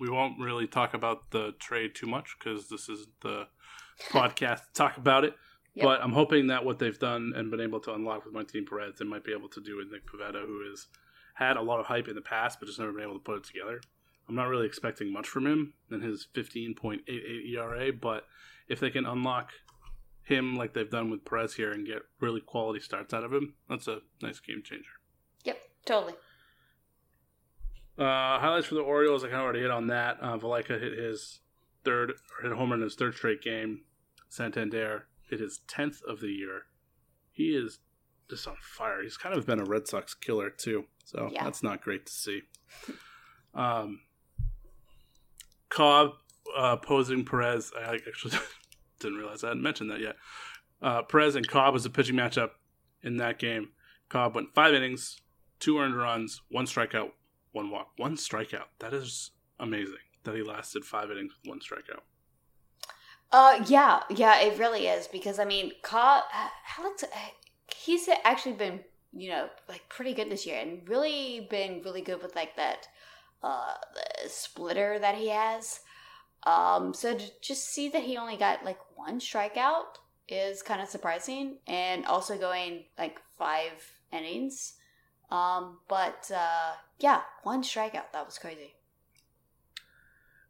we 0.00 0.10
won't 0.10 0.38
really 0.38 0.66
talk 0.66 0.92
about 0.92 1.30
the 1.30 1.54
trade 1.60 1.94
too 1.94 2.06
much 2.06 2.36
because 2.38 2.68
this 2.68 2.88
is 2.88 3.06
the 3.22 3.46
podcast 4.10 4.58
to 4.58 4.72
talk 4.74 4.96
about 4.96 5.24
it. 5.24 5.34
Yep. 5.78 5.84
But 5.84 6.02
I'm 6.02 6.12
hoping 6.12 6.48
that 6.48 6.64
what 6.64 6.80
they've 6.80 6.98
done 6.98 7.32
and 7.36 7.52
been 7.52 7.60
able 7.60 7.78
to 7.78 7.94
unlock 7.94 8.24
with 8.24 8.34
Martin 8.34 8.66
Perez, 8.68 8.96
they 8.98 9.04
might 9.04 9.22
be 9.22 9.32
able 9.32 9.48
to 9.50 9.60
do 9.60 9.76
with 9.76 9.92
Nick 9.92 10.06
Pivetta, 10.06 10.44
who 10.44 10.68
has 10.68 10.88
had 11.34 11.56
a 11.56 11.62
lot 11.62 11.78
of 11.78 11.86
hype 11.86 12.08
in 12.08 12.16
the 12.16 12.20
past, 12.20 12.58
but 12.58 12.66
just 12.66 12.80
never 12.80 12.92
been 12.92 13.04
able 13.04 13.14
to 13.14 13.20
put 13.20 13.36
it 13.36 13.44
together. 13.44 13.80
I'm 14.28 14.34
not 14.34 14.48
really 14.48 14.66
expecting 14.66 15.12
much 15.12 15.28
from 15.28 15.46
him 15.46 15.74
in 15.92 16.00
his 16.00 16.26
15.88 16.34 17.02
ERA, 17.54 17.92
but 17.92 18.26
if 18.68 18.80
they 18.80 18.90
can 18.90 19.06
unlock 19.06 19.52
him 20.24 20.56
like 20.56 20.74
they've 20.74 20.90
done 20.90 21.12
with 21.12 21.24
Perez 21.24 21.54
here 21.54 21.70
and 21.70 21.86
get 21.86 22.02
really 22.18 22.40
quality 22.40 22.80
starts 22.80 23.14
out 23.14 23.22
of 23.22 23.32
him, 23.32 23.54
that's 23.68 23.86
a 23.86 24.00
nice 24.20 24.40
game 24.40 24.62
changer. 24.64 24.98
Yep, 25.44 25.58
totally. 25.86 26.14
Uh, 27.96 28.40
highlights 28.40 28.66
for 28.66 28.74
the 28.74 28.80
Orioles, 28.80 29.22
I 29.22 29.28
kind 29.28 29.38
of 29.38 29.44
already 29.44 29.60
hit 29.60 29.70
on 29.70 29.86
that. 29.86 30.18
Uh, 30.20 30.36
Valaika 30.38 30.80
hit 30.80 30.98
his 30.98 31.38
third, 31.84 32.14
hit 32.42 32.50
a 32.50 32.56
homer 32.56 32.74
in 32.74 32.82
his 32.82 32.96
third 32.96 33.14
straight 33.14 33.42
game. 33.42 33.82
Santander 34.28 35.06
hit 35.28 35.40
his 35.40 35.60
10th 35.68 36.02
of 36.06 36.20
the 36.20 36.28
year. 36.28 36.62
He 37.30 37.56
is 37.56 37.78
just 38.28 38.46
on 38.46 38.56
fire. 38.60 39.02
He's 39.02 39.16
kind 39.16 39.36
of 39.36 39.46
been 39.46 39.60
a 39.60 39.64
Red 39.64 39.86
Sox 39.86 40.14
killer, 40.14 40.50
too. 40.50 40.84
So 41.04 41.30
yeah. 41.32 41.44
that's 41.44 41.62
not 41.62 41.82
great 41.82 42.06
to 42.06 42.12
see. 42.12 42.42
Um, 43.54 44.00
Cobb 45.68 46.12
uh, 46.56 46.76
posing 46.76 47.24
Perez. 47.24 47.72
I 47.76 47.94
actually 47.94 48.38
didn't 49.00 49.18
realize 49.18 49.44
I 49.44 49.48
hadn't 49.48 49.62
mentioned 49.62 49.90
that 49.90 50.00
yet. 50.00 50.16
Uh, 50.80 51.02
Perez 51.02 51.36
and 51.36 51.46
Cobb 51.46 51.74
was 51.74 51.86
a 51.86 51.90
pitching 51.90 52.16
matchup 52.16 52.50
in 53.02 53.16
that 53.16 53.38
game. 53.38 53.70
Cobb 54.08 54.34
went 54.34 54.54
five 54.54 54.74
innings, 54.74 55.20
two 55.60 55.78
earned 55.78 55.96
runs, 55.96 56.42
one 56.50 56.66
strikeout, 56.66 57.10
one 57.52 57.70
walk, 57.70 57.92
one 57.96 58.16
strikeout. 58.16 58.66
That 58.78 58.94
is 58.94 59.32
amazing 59.58 59.96
that 60.24 60.34
he 60.34 60.42
lasted 60.42 60.84
five 60.84 61.10
innings 61.10 61.32
with 61.42 61.50
one 61.50 61.60
strikeout. 61.60 62.02
Uh, 63.30 63.62
yeah, 63.66 64.00
yeah, 64.10 64.40
it 64.40 64.58
really 64.58 64.86
is 64.86 65.06
because 65.06 65.38
I 65.38 65.44
mean, 65.44 65.72
Cobb, 65.82 66.24
Alex, 66.78 67.04
he's 67.76 68.08
actually 68.24 68.54
been 68.54 68.80
you 69.12 69.30
know 69.30 69.48
like 69.68 69.88
pretty 69.88 70.12
good 70.14 70.30
this 70.30 70.46
year 70.46 70.60
and 70.60 70.86
really 70.88 71.46
been 71.50 71.80
really 71.82 72.02
good 72.02 72.22
with 72.22 72.36
like 72.36 72.54
that 72.56 72.86
uh 73.42 73.74
splitter 74.28 74.98
that 74.98 75.14
he 75.16 75.28
has. 75.28 75.80
Um, 76.44 76.94
so 76.94 77.16
to 77.16 77.24
just 77.42 77.66
see 77.70 77.88
that 77.90 78.02
he 78.02 78.16
only 78.16 78.36
got 78.36 78.64
like 78.64 78.78
one 78.96 79.20
strikeout 79.20 79.98
is 80.28 80.62
kind 80.62 80.80
of 80.80 80.88
surprising, 80.88 81.58
and 81.66 82.06
also 82.06 82.38
going 82.38 82.84
like 82.98 83.20
five 83.38 83.72
innings. 84.12 84.74
Um, 85.30 85.78
but 85.88 86.30
uh, 86.34 86.72
yeah, 86.98 87.22
one 87.42 87.62
strikeout 87.62 88.12
that 88.12 88.24
was 88.26 88.38
crazy. 88.38 88.74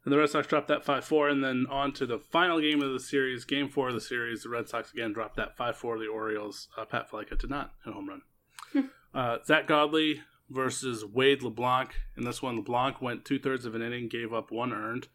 And 0.09 0.13
the 0.15 0.17
Red 0.17 0.31
Sox 0.31 0.47
dropped 0.47 0.69
that 0.69 0.83
5 0.83 1.05
4. 1.05 1.29
And 1.29 1.43
then 1.43 1.67
on 1.69 1.93
to 1.93 2.07
the 2.07 2.17
final 2.17 2.59
game 2.59 2.81
of 2.81 2.91
the 2.91 2.99
series, 2.99 3.45
game 3.45 3.69
four 3.69 3.89
of 3.89 3.93
the 3.93 4.01
series, 4.01 4.41
the 4.41 4.49
Red 4.49 4.67
Sox 4.67 4.91
again 4.91 5.13
dropped 5.13 5.35
that 5.35 5.55
5 5.55 5.77
4 5.77 5.99
the 5.99 6.07
Orioles. 6.07 6.67
Uh, 6.75 6.83
Pat 6.83 7.11
Valaika 7.11 7.37
did 7.37 7.51
not 7.51 7.75
hit 7.85 7.91
a 7.91 7.93
home 7.93 8.09
run. 8.09 8.21
Hmm. 8.73 8.81
uh, 9.13 9.37
Zack 9.45 9.67
Godley 9.67 10.23
versus 10.49 11.05
Wade 11.05 11.43
LeBlanc. 11.43 11.93
In 12.17 12.23
this 12.23 12.41
one, 12.41 12.55
LeBlanc 12.55 13.03
went 13.03 13.23
two 13.23 13.37
thirds 13.37 13.67
of 13.67 13.75
an 13.75 13.83
inning, 13.83 14.09
gave 14.09 14.33
up 14.33 14.49
one 14.49 14.73
earned, 14.73 15.09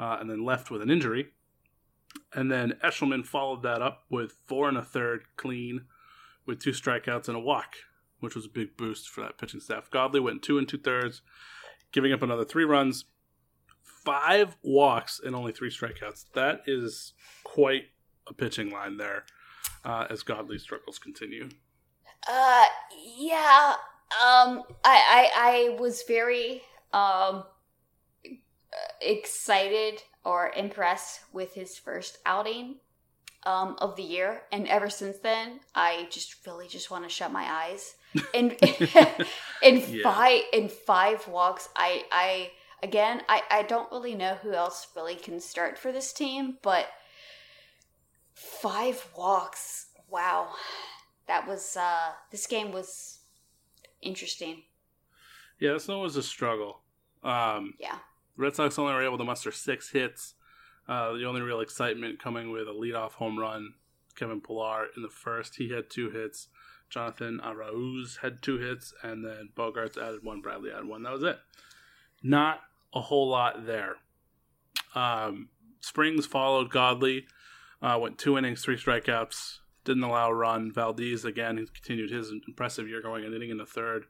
uh, 0.00 0.16
and 0.18 0.28
then 0.28 0.44
left 0.44 0.68
with 0.68 0.82
an 0.82 0.90
injury. 0.90 1.28
And 2.34 2.50
then 2.50 2.72
Eshelman 2.82 3.24
followed 3.24 3.62
that 3.62 3.80
up 3.80 4.02
with 4.10 4.34
four 4.46 4.68
and 4.68 4.76
a 4.76 4.82
third 4.82 5.26
clean 5.36 5.82
with 6.44 6.58
two 6.58 6.72
strikeouts 6.72 7.28
and 7.28 7.36
a 7.36 7.40
walk, 7.40 7.76
which 8.18 8.34
was 8.34 8.46
a 8.46 8.48
big 8.48 8.76
boost 8.76 9.08
for 9.08 9.20
that 9.20 9.38
pitching 9.38 9.60
staff. 9.60 9.88
Godley 9.92 10.18
went 10.18 10.42
two 10.42 10.58
and 10.58 10.68
two 10.68 10.78
thirds, 10.78 11.22
giving 11.92 12.12
up 12.12 12.20
another 12.20 12.44
three 12.44 12.64
runs, 12.64 13.04
five 14.04 14.56
walks 14.62 15.20
and 15.24 15.34
only 15.34 15.52
three 15.52 15.70
strikeouts. 15.70 16.24
That 16.34 16.62
is 16.66 17.12
quite 17.44 17.84
a 18.26 18.34
pitching 18.34 18.70
line 18.70 18.96
there 18.96 19.24
uh, 19.84 20.06
as 20.10 20.22
Godley's 20.22 20.62
struggles 20.62 20.98
continue. 20.98 21.48
Uh, 22.28 22.64
yeah. 23.16 23.74
Um, 24.20 24.62
I, 24.84 24.96
I, 25.08 25.30
I 25.34 25.76
was 25.78 26.02
very 26.06 26.62
um 26.92 27.44
excited 29.00 30.02
or 30.24 30.52
impressed 30.56 31.20
with 31.32 31.54
his 31.54 31.78
first 31.78 32.18
outing 32.26 32.76
um 33.44 33.76
of 33.78 33.96
the 33.96 34.02
year, 34.02 34.42
and 34.52 34.68
ever 34.68 34.90
since 34.90 35.18
then, 35.18 35.60
I 35.74 36.08
just 36.10 36.46
really 36.46 36.68
just 36.68 36.90
want 36.90 37.04
to 37.04 37.08
shut 37.10 37.32
my 37.32 37.44
eyes. 37.44 37.94
In 38.34 38.50
in 39.62 39.76
Yeah. 39.88 40.02
five 40.02 40.42
in 40.52 40.68
five 40.68 41.26
walks, 41.28 41.68
I 41.76 42.04
I 42.12 42.50
again 42.82 43.22
I 43.28 43.42
I 43.50 43.62
don't 43.62 43.90
really 43.92 44.14
know 44.14 44.34
who 44.42 44.52
else 44.52 44.86
really 44.96 45.16
can 45.16 45.40
start 45.40 45.78
for 45.78 45.92
this 45.92 46.12
team, 46.12 46.58
but 46.62 46.86
five 48.34 49.06
walks. 49.16 49.86
Wow, 50.08 50.50
that 51.26 51.46
was 51.46 51.76
uh 51.76 52.12
this 52.30 52.46
game 52.46 52.72
was 52.72 53.20
interesting. 54.02 54.62
Yeah, 55.58 55.74
this 55.74 55.88
one 55.88 56.00
was 56.00 56.16
a 56.16 56.22
struggle. 56.22 56.80
Um, 57.22 57.74
Yeah. 57.78 57.98
Red 58.36 58.56
Sox 58.56 58.78
only 58.78 58.94
were 58.94 59.04
able 59.04 59.18
to 59.18 59.24
muster 59.24 59.52
six 59.52 59.90
hits. 59.90 60.34
Uh, 60.88 61.12
the 61.12 61.26
only 61.26 61.42
real 61.42 61.60
excitement 61.60 62.18
coming 62.18 62.50
with 62.50 62.66
a 62.66 62.72
leadoff 62.72 63.12
home 63.12 63.38
run, 63.38 63.74
Kevin 64.16 64.40
Pillar 64.40 64.86
in 64.96 65.02
the 65.02 65.10
first. 65.10 65.56
He 65.56 65.70
had 65.70 65.90
two 65.90 66.10
hits. 66.10 66.48
Jonathan 66.88 67.40
Arauz 67.44 68.18
had 68.22 68.42
two 68.42 68.58
hits, 68.58 68.94
and 69.02 69.24
then 69.24 69.50
Bogaerts 69.54 69.98
added 69.98 70.24
one. 70.24 70.40
Bradley 70.40 70.72
added 70.72 70.88
one. 70.88 71.02
That 71.02 71.12
was 71.12 71.22
it. 71.22 71.38
Not 72.22 72.60
a 72.94 73.00
whole 73.00 73.28
lot 73.28 73.66
there. 73.66 73.96
Um, 74.94 75.48
Springs 75.80 76.26
followed 76.26 76.70
Godley, 76.70 77.26
uh, 77.80 77.98
went 78.00 78.18
two 78.18 78.36
innings, 78.36 78.62
three 78.62 78.76
strikeouts, 78.76 79.58
didn't 79.84 80.02
allow 80.02 80.30
a 80.30 80.34
run. 80.34 80.72
Valdez 80.72 81.24
again, 81.24 81.64
continued 81.72 82.10
his 82.10 82.32
impressive 82.46 82.88
year, 82.88 83.00
going 83.00 83.24
an 83.24 83.34
inning 83.34 83.50
in 83.50 83.58
the 83.58 83.66
third, 83.66 84.04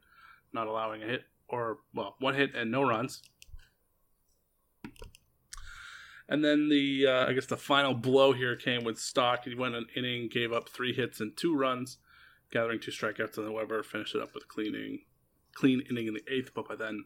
not 0.53 0.67
allowing 0.67 1.01
a 1.01 1.05
hit 1.05 1.23
or 1.47 1.79
well, 1.93 2.15
one 2.19 2.35
hit 2.35 2.55
and 2.55 2.71
no 2.71 2.81
runs. 2.81 3.21
And 6.27 6.45
then 6.45 6.69
the 6.69 7.05
uh, 7.07 7.27
I 7.27 7.33
guess 7.33 7.45
the 7.45 7.57
final 7.57 7.93
blow 7.93 8.31
here 8.31 8.55
came 8.55 8.83
with 8.83 8.97
Stock. 8.97 9.43
He 9.43 9.53
went 9.53 9.75
an 9.75 9.87
inning, 9.95 10.29
gave 10.31 10.53
up 10.53 10.69
three 10.69 10.93
hits 10.93 11.19
and 11.19 11.35
two 11.35 11.55
runs, 11.55 11.97
gathering 12.51 12.79
two 12.79 12.91
strikeouts, 12.91 13.37
and 13.37 13.45
then 13.45 13.53
Weber 13.53 13.83
finished 13.83 14.15
it 14.15 14.21
up 14.21 14.33
with 14.33 14.47
cleaning, 14.47 14.99
clean 15.53 15.83
inning 15.89 16.07
in 16.07 16.13
the 16.13 16.23
eighth. 16.33 16.51
But 16.55 16.69
by 16.69 16.75
then, 16.75 17.05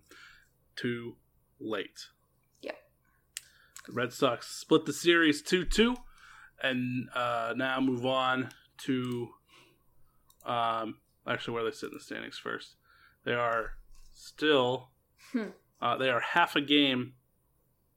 too 0.76 1.18
late. 1.60 2.08
Yep. 2.62 2.76
The 3.88 3.94
Red 3.94 4.14
Sox 4.14 4.48
split 4.48 4.86
the 4.86 4.94
series 4.94 5.42
two 5.42 5.66
two, 5.66 5.96
and 6.62 7.10
uh, 7.16 7.54
now 7.56 7.80
move 7.80 8.06
on 8.06 8.50
to 8.86 9.30
um, 10.46 10.98
actually 11.28 11.54
where 11.54 11.64
they 11.64 11.72
sit 11.72 11.90
in 11.90 11.96
the 11.96 12.04
standings 12.04 12.38
first. 12.38 12.76
They 13.24 13.34
are 13.34 13.72
still 14.14 14.90
Hmm. 15.32 15.50
uh, 15.82 15.98
they 15.98 16.10
are 16.10 16.20
half 16.20 16.56
a 16.56 16.62
game 16.62 17.14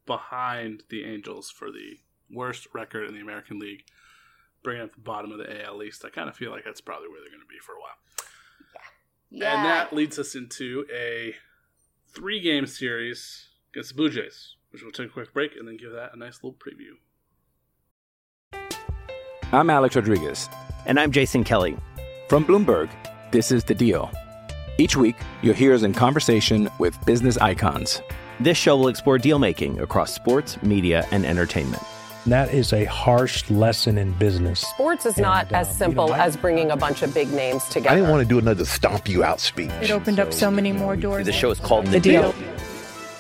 behind 0.07 0.85
the 0.89 1.05
Angels 1.05 1.51
for 1.51 1.71
the 1.71 1.99
worst 2.31 2.67
record 2.73 3.07
in 3.07 3.15
the 3.15 3.21
American 3.21 3.59
League, 3.59 3.85
bringing 4.63 4.83
up 4.85 4.95
the 4.95 5.01
bottom 5.01 5.31
of 5.31 5.39
the 5.39 5.65
AL 5.67 5.83
East. 5.83 6.03
I 6.05 6.09
kind 6.09 6.29
of 6.31 6.37
feel 6.37 6.51
like 6.51 6.65
that's 6.65 6.81
probably 6.81 7.09
where 7.09 7.21
they're 7.21 7.29
going 7.31 7.43
to 7.43 7.47
be 7.47 7.59
for 7.63 7.73
a 7.75 7.81
while. 7.81 7.97
Yeah. 9.31 9.55
And 9.57 9.65
that 9.67 9.93
leads 9.93 10.19
us 10.19 10.35
into 10.35 10.87
a 10.91 11.35
three 12.15 12.41
game 12.41 12.65
series 12.67 13.48
against 13.73 13.91
the 13.91 13.95
Blue 13.97 14.11
Jays, 14.11 14.57
which 14.71 14.83
we'll 14.83 14.93
take 14.93 15.07
a 15.07 15.13
quick 15.13 15.33
break 15.33 15.53
and 15.59 15.67
then 15.67 15.77
give 15.77 15.93
that 15.93 16.11
a 16.15 16.19
nice 16.19 16.41
little 16.43 16.55
preview. 16.59 16.95
I'm 19.53 19.71
Alex 19.71 19.97
Rodriguez. 19.97 20.49
And 20.87 20.99
I'm 20.99 21.11
Jason 21.13 21.45
Kelly. 21.45 21.77
From 22.29 22.45
Bloomberg, 22.45 22.91
this 23.31 23.51
is 23.51 23.65
The 23.65 23.75
Deal. 23.75 24.11
Each 24.79 24.97
week, 24.97 25.17
you'll 25.43 25.55
hear 25.55 25.75
us 25.75 25.83
in 25.83 25.93
conversation 25.93 26.69
with 26.79 26.97
business 27.05 27.37
icons. 27.39 28.01
This 28.41 28.57
show 28.57 28.77
will 28.77 28.89
explore 28.89 29.19
deal 29.19 29.39
making 29.39 29.81
across 29.81 30.15
sports, 30.15 30.63
media, 30.63 31.07
and 31.11 31.27
entertainment. 31.27 31.83
That 32.27 32.53
is 32.55 32.73
a 32.73 32.85
harsh 32.85 33.49
lesson 33.51 33.97
in 33.99 34.13
business. 34.13 34.61
Sports 34.61 35.07
is 35.07 35.17
not 35.17 35.47
And, 35.47 35.57
as 35.57 35.67
um, 35.69 35.73
you 35.73 35.79
simple 35.79 36.09
know, 36.09 36.13
I- 36.15 36.19
as 36.27 36.37
bringing 36.37 36.71
a 36.71 36.77
bunch 36.77 37.03
of 37.03 37.13
big 37.15 37.33
names 37.33 37.65
together. 37.65 37.91
I 37.91 37.95
didn't 37.97 38.11
want 38.11 38.23
to 38.23 38.29
do 38.29 38.39
another 38.39 38.65
stomp 38.67 39.09
you 39.09 39.25
out 39.25 39.41
speech. 39.41 39.71
It 39.83 39.91
opened 39.91 40.21
up 40.21 40.33
so 40.33 40.51
many 40.51 40.73
more 40.73 40.95
doors. 40.95 41.27
The 41.27 41.33
show 41.33 41.51
is 41.51 41.59
called 41.59 41.87
The, 41.87 41.93
The 41.93 42.01
deal. 42.01 42.33
Deal. 42.33 42.58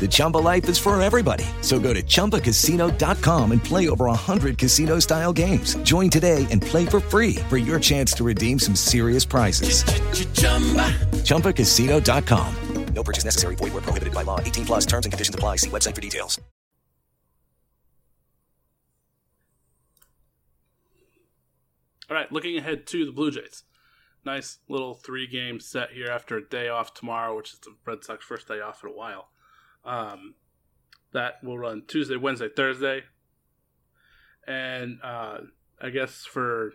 The 0.00 0.08
Chumba 0.10 0.38
life 0.38 0.68
is 0.68 0.76
for 0.76 1.00
everybody. 1.00 1.46
So 1.62 1.80
go 1.80 1.94
to 1.94 2.02
ChumbaCasino.com 2.02 3.52
and 3.52 3.64
play 3.64 3.88
over 3.88 4.04
100 4.06 4.58
casino-style 4.58 5.32
games. 5.32 5.76
Join 5.76 6.10
today 6.10 6.46
and 6.50 6.60
play 6.60 6.84
for 6.84 7.00
free 7.00 7.36
for 7.48 7.56
your 7.56 7.80
chance 7.80 8.12
to 8.14 8.24
redeem 8.24 8.58
some 8.58 8.74
serious 8.76 9.24
prizes. 9.24 9.84
ChumbaCasino.com. 11.24 12.54
No 12.94 13.02
purchase 13.02 13.24
necessary. 13.24 13.56
Void 13.56 13.72
where 13.72 13.82
prohibited 13.82 14.14
by 14.14 14.22
law. 14.22 14.40
18 14.40 14.66
plus 14.66 14.86
terms 14.86 15.04
and 15.04 15.12
conditions 15.12 15.34
apply. 15.34 15.56
See 15.56 15.70
website 15.70 15.94
for 15.94 16.00
details. 16.00 16.40
All 22.08 22.16
right, 22.16 22.30
looking 22.30 22.56
ahead 22.56 22.86
to 22.88 23.06
the 23.06 23.12
Blue 23.12 23.30
Jays. 23.30 23.64
Nice 24.24 24.58
little 24.68 24.94
three 24.94 25.26
game 25.26 25.58
set 25.58 25.90
here 25.90 26.08
after 26.08 26.36
a 26.36 26.48
day 26.48 26.68
off 26.68 26.94
tomorrow, 26.94 27.36
which 27.36 27.52
is 27.52 27.58
the 27.58 27.74
Red 27.84 28.04
Sox 28.04 28.24
first 28.24 28.46
day 28.46 28.60
off 28.60 28.84
in 28.84 28.90
a 28.90 28.92
while. 28.92 29.28
Um, 29.84 30.34
that 31.12 31.42
will 31.42 31.58
run 31.58 31.84
Tuesday, 31.86 32.16
Wednesday, 32.16 32.48
Thursday. 32.48 33.02
And 34.46 34.98
uh, 35.02 35.38
I 35.80 35.90
guess 35.90 36.24
for 36.24 36.72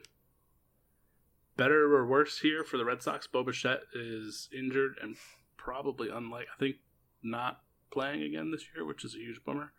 better 1.57 1.93
or 1.93 2.07
worse 2.07 2.39
here 2.39 2.63
for 2.63 2.77
the 2.77 2.85
Red 2.85 3.03
Sox, 3.03 3.27
Bo 3.27 3.45
is 3.93 4.49
injured 4.57 4.95
and 5.01 5.17
probably 5.57 6.09
unlike, 6.09 6.47
I 6.55 6.57
think, 6.57 6.77
not 7.21 7.59
playing 7.91 8.23
again 8.23 8.51
this 8.51 8.65
year, 8.73 8.85
which 8.85 9.03
is 9.03 9.13
a 9.13 9.19
huge 9.19 9.43
bummer. 9.45 9.73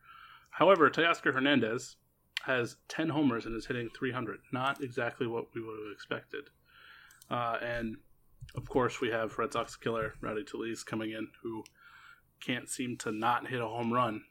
However, 0.50 0.90
Teoscar 0.90 1.32
Hernandez 1.32 1.96
has 2.44 2.76
10 2.88 3.10
homers 3.10 3.46
and 3.46 3.56
is 3.56 3.66
hitting 3.66 3.88
300. 3.96 4.40
Not 4.52 4.82
exactly 4.82 5.26
what 5.26 5.46
we 5.54 5.62
would 5.62 5.78
have 5.84 5.92
expected. 5.92 6.44
Uh, 7.30 7.56
and 7.62 7.96
of 8.54 8.68
course, 8.68 9.00
we 9.00 9.10
have 9.10 9.38
Red 9.38 9.52
Sox 9.52 9.76
killer 9.76 10.14
Rowdy 10.20 10.44
Tellez 10.44 10.82
coming 10.82 11.12
in, 11.12 11.28
who 11.42 11.64
can't 12.44 12.68
seem 12.68 12.96
to 12.98 13.12
not 13.12 13.48
hit 13.48 13.61
a 13.61 13.66
home 13.66 13.92
run 13.92 14.22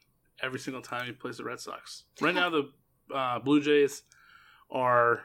every 0.42 0.58
single 0.58 0.82
time 0.82 1.06
he 1.06 1.12
plays 1.12 1.36
the 1.36 1.44
Red 1.44 1.60
Sox. 1.60 2.04
Right 2.20 2.34
now, 2.34 2.50
the 2.50 2.70
uh, 3.14 3.38
Blue 3.38 3.60
Jays 3.60 4.02
are 4.70 5.24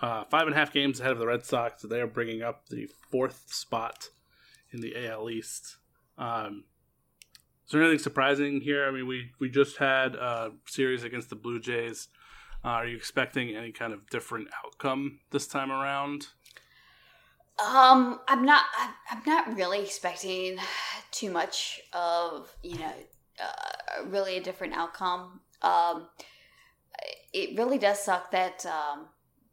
uh, 0.00 0.24
five 0.24 0.46
and 0.46 0.54
a 0.54 0.58
half 0.58 0.72
games 0.72 1.00
ahead 1.00 1.12
of 1.12 1.18
the 1.18 1.26
Red 1.26 1.44
Sox. 1.44 1.82
So 1.82 1.88
they 1.88 2.00
are 2.00 2.06
bringing 2.06 2.42
up 2.42 2.68
the 2.68 2.88
fourth 3.10 3.44
spot 3.48 4.08
in 4.70 4.80
the 4.80 5.06
AL 5.06 5.30
East. 5.30 5.76
Um, 6.18 6.64
is 7.66 7.72
there 7.72 7.82
anything 7.82 7.98
surprising 7.98 8.60
here? 8.60 8.86
I 8.86 8.90
mean, 8.90 9.06
we, 9.06 9.30
we 9.40 9.48
just 9.48 9.78
had 9.78 10.14
a 10.14 10.52
series 10.66 11.04
against 11.04 11.30
the 11.30 11.36
Blue 11.36 11.60
Jays. 11.60 12.08
Uh, 12.64 12.68
are 12.68 12.86
you 12.86 12.96
expecting 12.96 13.54
any 13.54 13.72
kind 13.72 13.92
of 13.92 14.08
different 14.10 14.48
outcome 14.64 15.20
this 15.30 15.46
time 15.46 15.70
around? 15.70 16.28
Um, 17.58 18.20
I'm 18.28 18.44
not. 18.44 18.64
I'm- 18.78 19.22
not 19.26 19.56
really 19.56 19.80
expecting 19.82 20.58
too 21.10 21.30
much 21.30 21.80
of 21.92 22.54
you 22.62 22.78
know, 22.78 22.92
uh, 23.42 24.04
really 24.06 24.36
a 24.36 24.42
different 24.42 24.74
outcome. 24.74 25.40
Um, 25.62 26.08
it 27.32 27.56
really 27.56 27.78
does 27.78 28.00
suck 28.00 28.30
that. 28.32 28.64
Um, 28.66 29.06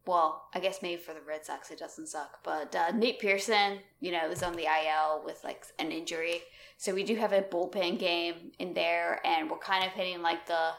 well, 0.05 0.47
I 0.53 0.59
guess 0.59 0.81
maybe 0.81 0.99
for 1.01 1.13
the 1.13 1.21
Red 1.21 1.45
Sox 1.45 1.69
it 1.69 1.77
doesn't 1.79 2.07
suck, 2.07 2.39
but 2.43 2.75
uh, 2.75 2.91
Nate 2.91 3.19
Pearson, 3.19 3.79
you 3.99 4.11
know, 4.11 4.29
is 4.31 4.41
on 4.41 4.53
the 4.53 4.63
IL 4.65 5.21
with 5.23 5.43
like 5.43 5.63
an 5.77 5.91
injury, 5.91 6.41
so 6.77 6.93
we 6.93 7.03
do 7.03 7.15
have 7.15 7.33
a 7.33 7.43
bullpen 7.43 7.99
game 7.99 8.51
in 8.57 8.73
there, 8.73 9.21
and 9.25 9.49
we're 9.49 9.59
kind 9.59 9.85
of 9.85 9.91
hitting 9.91 10.21
like 10.23 10.47
the 10.47 10.71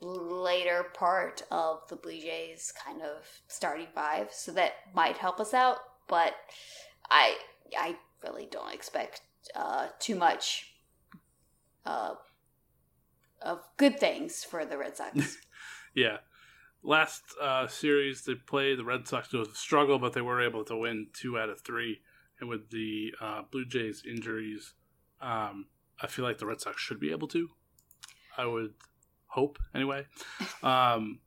later 0.00 0.84
part 0.94 1.42
of 1.50 1.88
the 1.88 1.96
Blue 1.96 2.20
Jays 2.20 2.72
kind 2.84 3.00
of 3.00 3.26
starting 3.48 3.86
five, 3.94 4.28
so 4.30 4.52
that 4.52 4.72
might 4.94 5.16
help 5.16 5.40
us 5.40 5.54
out. 5.54 5.78
But 6.08 6.34
I 7.10 7.36
I 7.78 7.96
really 8.22 8.46
don't 8.50 8.72
expect 8.72 9.22
uh, 9.54 9.88
too 9.98 10.14
much 10.14 10.74
uh, 11.84 12.14
of 13.42 13.60
good 13.76 13.98
things 13.98 14.44
for 14.44 14.64
the 14.64 14.78
Red 14.78 14.96
Sox. 14.96 15.38
Yeah. 15.96 16.16
Last 16.82 17.22
uh, 17.40 17.68
series 17.68 18.24
they 18.24 18.34
played, 18.34 18.80
the 18.80 18.84
Red 18.84 19.06
Sox 19.06 19.32
was 19.32 19.46
a 19.46 19.54
struggle, 19.54 20.00
but 20.00 20.12
they 20.12 20.20
were 20.20 20.42
able 20.42 20.64
to 20.64 20.76
win 20.76 21.06
two 21.12 21.38
out 21.38 21.48
of 21.48 21.60
three 21.60 22.00
and 22.40 22.48
with 22.48 22.70
the 22.70 23.14
uh, 23.20 23.42
Blue 23.50 23.64
Jays 23.64 24.02
injuries, 24.08 24.74
um, 25.20 25.66
I 26.00 26.06
feel 26.06 26.24
like 26.24 26.38
the 26.38 26.46
Red 26.46 26.60
Sox 26.60 26.80
should 26.80 27.00
be 27.00 27.10
able 27.10 27.28
to. 27.28 27.48
I 28.36 28.46
would 28.46 28.74
hope 29.26 29.58
anyway. 29.74 30.06
Um, 30.62 31.20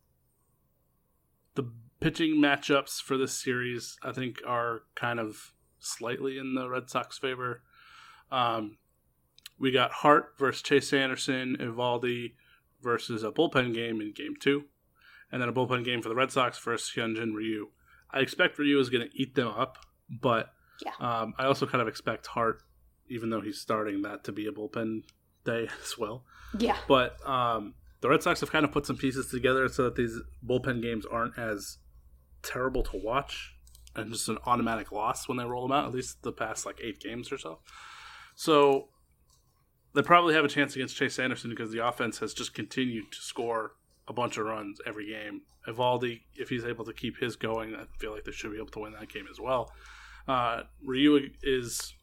the 1.53 1.71
pitching 1.99 2.35
matchups 2.35 3.01
for 3.01 3.17
this 3.17 3.33
series, 3.33 3.97
I 4.03 4.11
think, 4.11 4.37
are 4.45 4.81
kind 4.95 5.19
of 5.19 5.53
slightly 5.79 6.37
in 6.37 6.55
the 6.55 6.69
Red 6.69 6.89
Sox 6.89 7.17
favor. 7.17 7.61
Um, 8.31 8.77
we 9.59 9.71
got 9.71 9.91
Hart 9.91 10.33
versus 10.37 10.61
Chase 10.61 10.93
Anderson, 10.93 11.57
Eovaldi 11.59 12.33
versus 12.81 13.23
a 13.23 13.31
bullpen 13.31 13.73
game 13.73 14.01
in 14.01 14.13
game 14.13 14.35
two, 14.39 14.65
and 15.31 15.41
then 15.41 15.49
a 15.49 15.53
bullpen 15.53 15.83
game 15.83 16.01
for 16.01 16.09
the 16.09 16.15
Red 16.15 16.31
Sox 16.31 16.59
versus 16.59 16.91
Hyunjin 16.95 17.33
Ryu. 17.33 17.69
I 18.11 18.19
expect 18.19 18.59
Ryu 18.59 18.79
is 18.79 18.89
going 18.89 19.07
to 19.07 19.21
eat 19.21 19.35
them 19.35 19.47
up, 19.47 19.77
but 20.09 20.53
yeah. 20.85 20.91
um, 20.99 21.33
I 21.37 21.45
also 21.45 21.65
kind 21.65 21.81
of 21.81 21.87
expect 21.87 22.27
Hart, 22.27 22.61
even 23.09 23.29
though 23.29 23.41
he's 23.41 23.59
starting 23.59 24.03
that, 24.03 24.23
to 24.25 24.31
be 24.31 24.45
a 24.47 24.51
bullpen 24.51 25.03
day 25.43 25.67
as 25.83 25.97
well. 25.97 26.23
Yeah. 26.57 26.77
But 26.87 27.17
um, 27.27 27.73
the 28.01 28.09
Red 28.09 28.23
Sox 28.23 28.39
have 28.41 28.51
kind 28.51 28.65
of 28.65 28.71
put 28.71 28.85
some 28.85 28.97
pieces 28.97 29.27
together 29.29 29.67
so 29.67 29.85
that 29.85 29.95
these 29.95 30.19
bullpen 30.45 30.81
games 30.81 31.05
aren't 31.05 31.37
as 31.37 31.77
terrible 32.47 32.83
to 32.83 32.97
watch 32.97 33.53
and 33.95 34.11
just 34.11 34.29
an 34.29 34.37
automatic 34.45 34.91
loss 34.91 35.27
when 35.27 35.37
they 35.37 35.43
roll 35.43 35.67
them 35.67 35.77
out, 35.77 35.85
at 35.85 35.93
least 35.93 36.21
the 36.23 36.31
past 36.31 36.65
like 36.65 36.79
eight 36.81 36.99
games 36.99 37.31
or 37.31 37.37
so. 37.37 37.59
So 38.35 38.89
they 39.93 40.01
probably 40.01 40.35
have 40.35 40.45
a 40.45 40.49
chance 40.49 40.75
against 40.75 40.95
Chase 40.95 41.19
Anderson 41.19 41.49
because 41.49 41.71
the 41.71 41.85
offense 41.85 42.19
has 42.19 42.33
just 42.33 42.53
continued 42.53 43.11
to 43.11 43.17
score 43.17 43.71
a 44.07 44.13
bunch 44.13 44.37
of 44.37 44.45
runs 44.45 44.79
every 44.85 45.07
game. 45.07 45.41
Eovaldi, 45.67 46.21
if 46.35 46.49
he's 46.49 46.63
able 46.63 46.85
to 46.85 46.93
keep 46.93 47.17
his 47.17 47.35
going, 47.35 47.75
I 47.75 47.85
feel 47.99 48.13
like 48.13 48.23
they 48.23 48.31
should 48.31 48.51
be 48.51 48.57
able 48.57 48.67
to 48.67 48.79
win 48.79 48.93
that 48.93 49.11
game 49.11 49.25
as 49.29 49.39
well. 49.39 49.71
Uh, 50.27 50.63
Ryu 50.83 51.29
is 51.43 51.93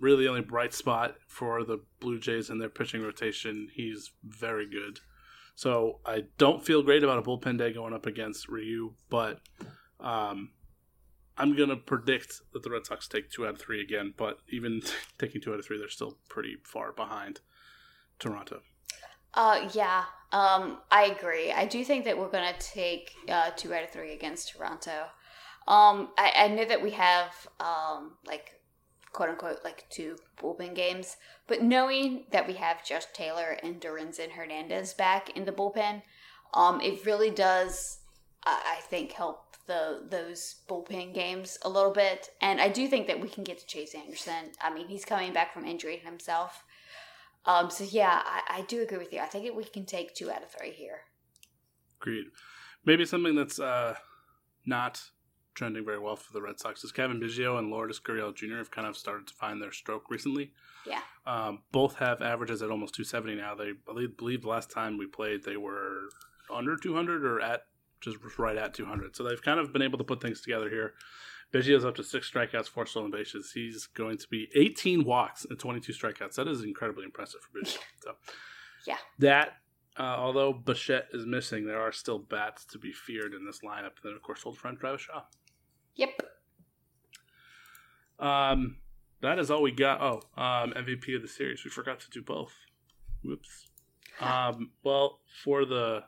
really 0.00 0.24
the 0.24 0.28
only 0.28 0.40
bright 0.40 0.72
spot 0.72 1.16
for 1.28 1.64
the 1.64 1.78
Blue 2.00 2.18
Jays 2.18 2.48
in 2.48 2.58
their 2.58 2.68
pitching 2.68 3.02
rotation. 3.02 3.68
He's 3.74 4.10
very 4.24 4.68
good. 4.68 5.00
So 5.54 6.00
I 6.06 6.24
don't 6.38 6.64
feel 6.64 6.82
great 6.82 7.04
about 7.04 7.18
a 7.18 7.22
bullpen 7.22 7.58
day 7.58 7.72
going 7.72 7.92
up 7.92 8.06
against 8.06 8.48
Ryu, 8.48 8.94
but 9.10 9.40
um, 10.02 10.50
I'm 11.38 11.56
to 11.70 11.76
predict 11.76 12.40
that 12.52 12.62
the 12.62 12.70
Red 12.70 12.86
Sox 12.86 13.08
take 13.08 13.30
two 13.30 13.46
out 13.46 13.54
of 13.54 13.60
three 13.60 13.80
again. 13.80 14.14
But 14.16 14.38
even 14.50 14.82
taking 15.18 15.40
two 15.40 15.52
out 15.52 15.58
of 15.58 15.64
three, 15.64 15.78
they're 15.78 15.88
still 15.88 16.18
pretty 16.28 16.56
far 16.64 16.92
behind 16.92 17.40
Toronto. 18.18 18.60
Uh, 19.34 19.68
yeah, 19.72 20.04
um, 20.32 20.78
I 20.90 21.04
agree. 21.04 21.52
I 21.52 21.64
do 21.64 21.84
think 21.84 22.04
that 22.04 22.18
we're 22.18 22.28
to 22.52 22.58
take 22.58 23.12
uh, 23.28 23.50
two 23.56 23.72
out 23.72 23.82
of 23.82 23.90
three 23.90 24.12
against 24.12 24.50
Toronto. 24.50 25.06
Um, 25.66 26.10
I, 26.18 26.32
I 26.36 26.48
know 26.48 26.64
that 26.64 26.82
we 26.82 26.90
have 26.90 27.46
um, 27.60 28.12
like 28.26 28.60
quote 29.12 29.30
unquote 29.30 29.60
like 29.64 29.86
two 29.88 30.16
bullpen 30.38 30.74
games, 30.74 31.16
but 31.46 31.62
knowing 31.62 32.24
that 32.30 32.46
we 32.46 32.54
have 32.54 32.84
Josh 32.84 33.06
Taylor 33.14 33.56
and 33.62 33.80
Darwinzon 33.80 34.32
Hernandez 34.32 34.92
back 34.92 35.34
in 35.36 35.44
the 35.44 35.52
bullpen, 35.52 36.02
um, 36.52 36.80
it 36.80 37.06
really 37.06 37.30
does, 37.30 38.00
I 38.44 38.80
think, 38.90 39.12
help 39.12 39.51
the 39.66 40.02
those 40.08 40.56
bullpen 40.68 41.14
games 41.14 41.58
a 41.62 41.68
little 41.68 41.92
bit. 41.92 42.30
And 42.40 42.60
I 42.60 42.68
do 42.68 42.88
think 42.88 43.06
that 43.06 43.20
we 43.20 43.28
can 43.28 43.44
get 43.44 43.58
to 43.58 43.66
Chase 43.66 43.94
Anderson. 43.94 44.52
I 44.60 44.72
mean, 44.72 44.88
he's 44.88 45.04
coming 45.04 45.32
back 45.32 45.52
from 45.52 45.64
injury 45.64 45.96
himself. 45.96 46.64
Um, 47.44 47.70
so 47.70 47.84
yeah, 47.84 48.22
I, 48.24 48.58
I 48.58 48.60
do 48.62 48.82
agree 48.82 48.98
with 48.98 49.12
you. 49.12 49.20
I 49.20 49.26
think 49.26 49.54
we 49.56 49.64
can 49.64 49.84
take 49.84 50.14
two 50.14 50.30
out 50.30 50.42
of 50.42 50.50
three 50.50 50.70
here. 50.70 51.00
Agreed. 52.00 52.26
Maybe 52.84 53.04
something 53.04 53.34
that's 53.34 53.60
uh, 53.60 53.94
not 54.66 55.02
trending 55.54 55.84
very 55.84 55.98
well 55.98 56.16
for 56.16 56.32
the 56.32 56.40
Red 56.40 56.58
Sox 56.58 56.82
is 56.82 56.92
Cavan 56.92 57.20
Biggio 57.20 57.58
and 57.58 57.70
Lourdes 57.70 58.00
Gurriel 58.00 58.34
Jr. 58.34 58.56
have 58.56 58.70
kind 58.70 58.86
of 58.86 58.96
started 58.96 59.26
to 59.26 59.34
find 59.34 59.60
their 59.60 59.72
stroke 59.72 60.10
recently. 60.10 60.52
Yeah. 60.86 61.00
Um, 61.26 61.60
both 61.70 61.96
have 61.96 62.22
averages 62.22 62.62
at 62.62 62.70
almost 62.70 62.94
270 62.94 63.36
now. 63.36 63.54
They 63.54 63.72
believe, 63.72 64.16
believe 64.16 64.42
the 64.42 64.48
last 64.48 64.70
time 64.70 64.98
we 64.98 65.06
played 65.06 65.44
they 65.44 65.56
were 65.56 66.08
under 66.52 66.76
200 66.76 67.24
or 67.24 67.40
at 67.40 67.66
just 68.02 68.18
right 68.38 68.56
at 68.56 68.74
200. 68.74 69.16
So 69.16 69.24
they've 69.24 69.42
kind 69.42 69.60
of 69.60 69.72
been 69.72 69.82
able 69.82 69.98
to 69.98 70.04
put 70.04 70.20
things 70.20 70.40
together 70.40 70.68
here. 70.68 70.94
Biggio's 71.52 71.84
up 71.84 71.94
to 71.96 72.04
six 72.04 72.30
strikeouts, 72.30 72.68
four 72.68 72.86
stolen 72.86 73.10
bases. 73.10 73.52
He's 73.52 73.86
going 73.86 74.16
to 74.18 74.28
be 74.28 74.48
18 74.54 75.04
walks 75.04 75.46
and 75.48 75.58
22 75.58 75.92
strikeouts. 75.92 76.34
That 76.34 76.48
is 76.48 76.62
incredibly 76.62 77.04
impressive 77.04 77.40
for 77.40 77.58
Biggio. 77.58 77.78
So 78.02 78.12
yeah. 78.86 78.96
That 79.18 79.58
uh, 79.98 80.16
although 80.18 80.52
Bichette 80.52 81.08
is 81.12 81.26
missing, 81.26 81.66
there 81.66 81.80
are 81.80 81.92
still 81.92 82.18
bats 82.18 82.64
to 82.66 82.78
be 82.78 82.92
feared 82.92 83.34
in 83.34 83.44
this 83.44 83.60
lineup. 83.60 84.00
And 84.02 84.04
then, 84.04 84.14
of 84.14 84.22
course, 84.22 84.42
old 84.46 84.56
friend 84.56 84.78
Travis 84.78 85.02
Shaw. 85.02 85.22
Yep. 85.96 86.22
Um, 88.18 88.76
that 89.20 89.38
is 89.38 89.50
all 89.50 89.62
we 89.62 89.72
got. 89.72 90.00
Oh, 90.00 90.22
um, 90.40 90.72
MVP 90.72 91.14
of 91.14 91.22
the 91.22 91.28
series. 91.28 91.64
We 91.64 91.70
forgot 91.70 92.00
to 92.00 92.10
do 92.10 92.22
both. 92.22 92.52
Whoops. 93.22 93.68
Um, 94.20 94.70
well, 94.82 95.20
for 95.44 95.64
the, 95.64 96.04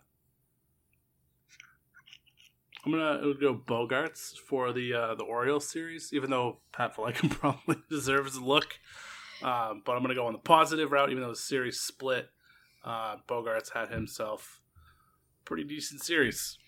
I'm 2.85 2.93
gonna 2.93 3.35
go 3.41 3.55
Bogaerts 3.55 4.37
for 4.37 4.73
the 4.73 4.95
uh, 4.95 5.15
the 5.15 5.25
Orioles 5.25 5.69
series, 5.69 6.13
even 6.13 6.31
though 6.31 6.59
Pat 6.73 6.95
Valaika 6.97 7.31
probably 7.41 7.77
deserves 7.89 8.37
a 8.37 8.45
look. 8.45 8.79
Um, 9.43 9.83
but 9.85 9.93
I'm 9.93 10.03
gonna 10.03 10.15
go 10.15 10.27
on 10.27 10.33
the 10.33 10.39
positive 10.39 10.93
route, 10.93 11.11
even 11.11 11.23
though 11.23 11.31
the 11.31 11.37
series 11.37 11.81
split. 11.81 12.29
Uh, 12.85 13.17
Bogaerts 13.27 13.73
had 13.73 13.89
himself 13.89 14.61
a 15.41 15.45
pretty 15.45 15.65
decent 15.65 16.03
series. 16.03 16.59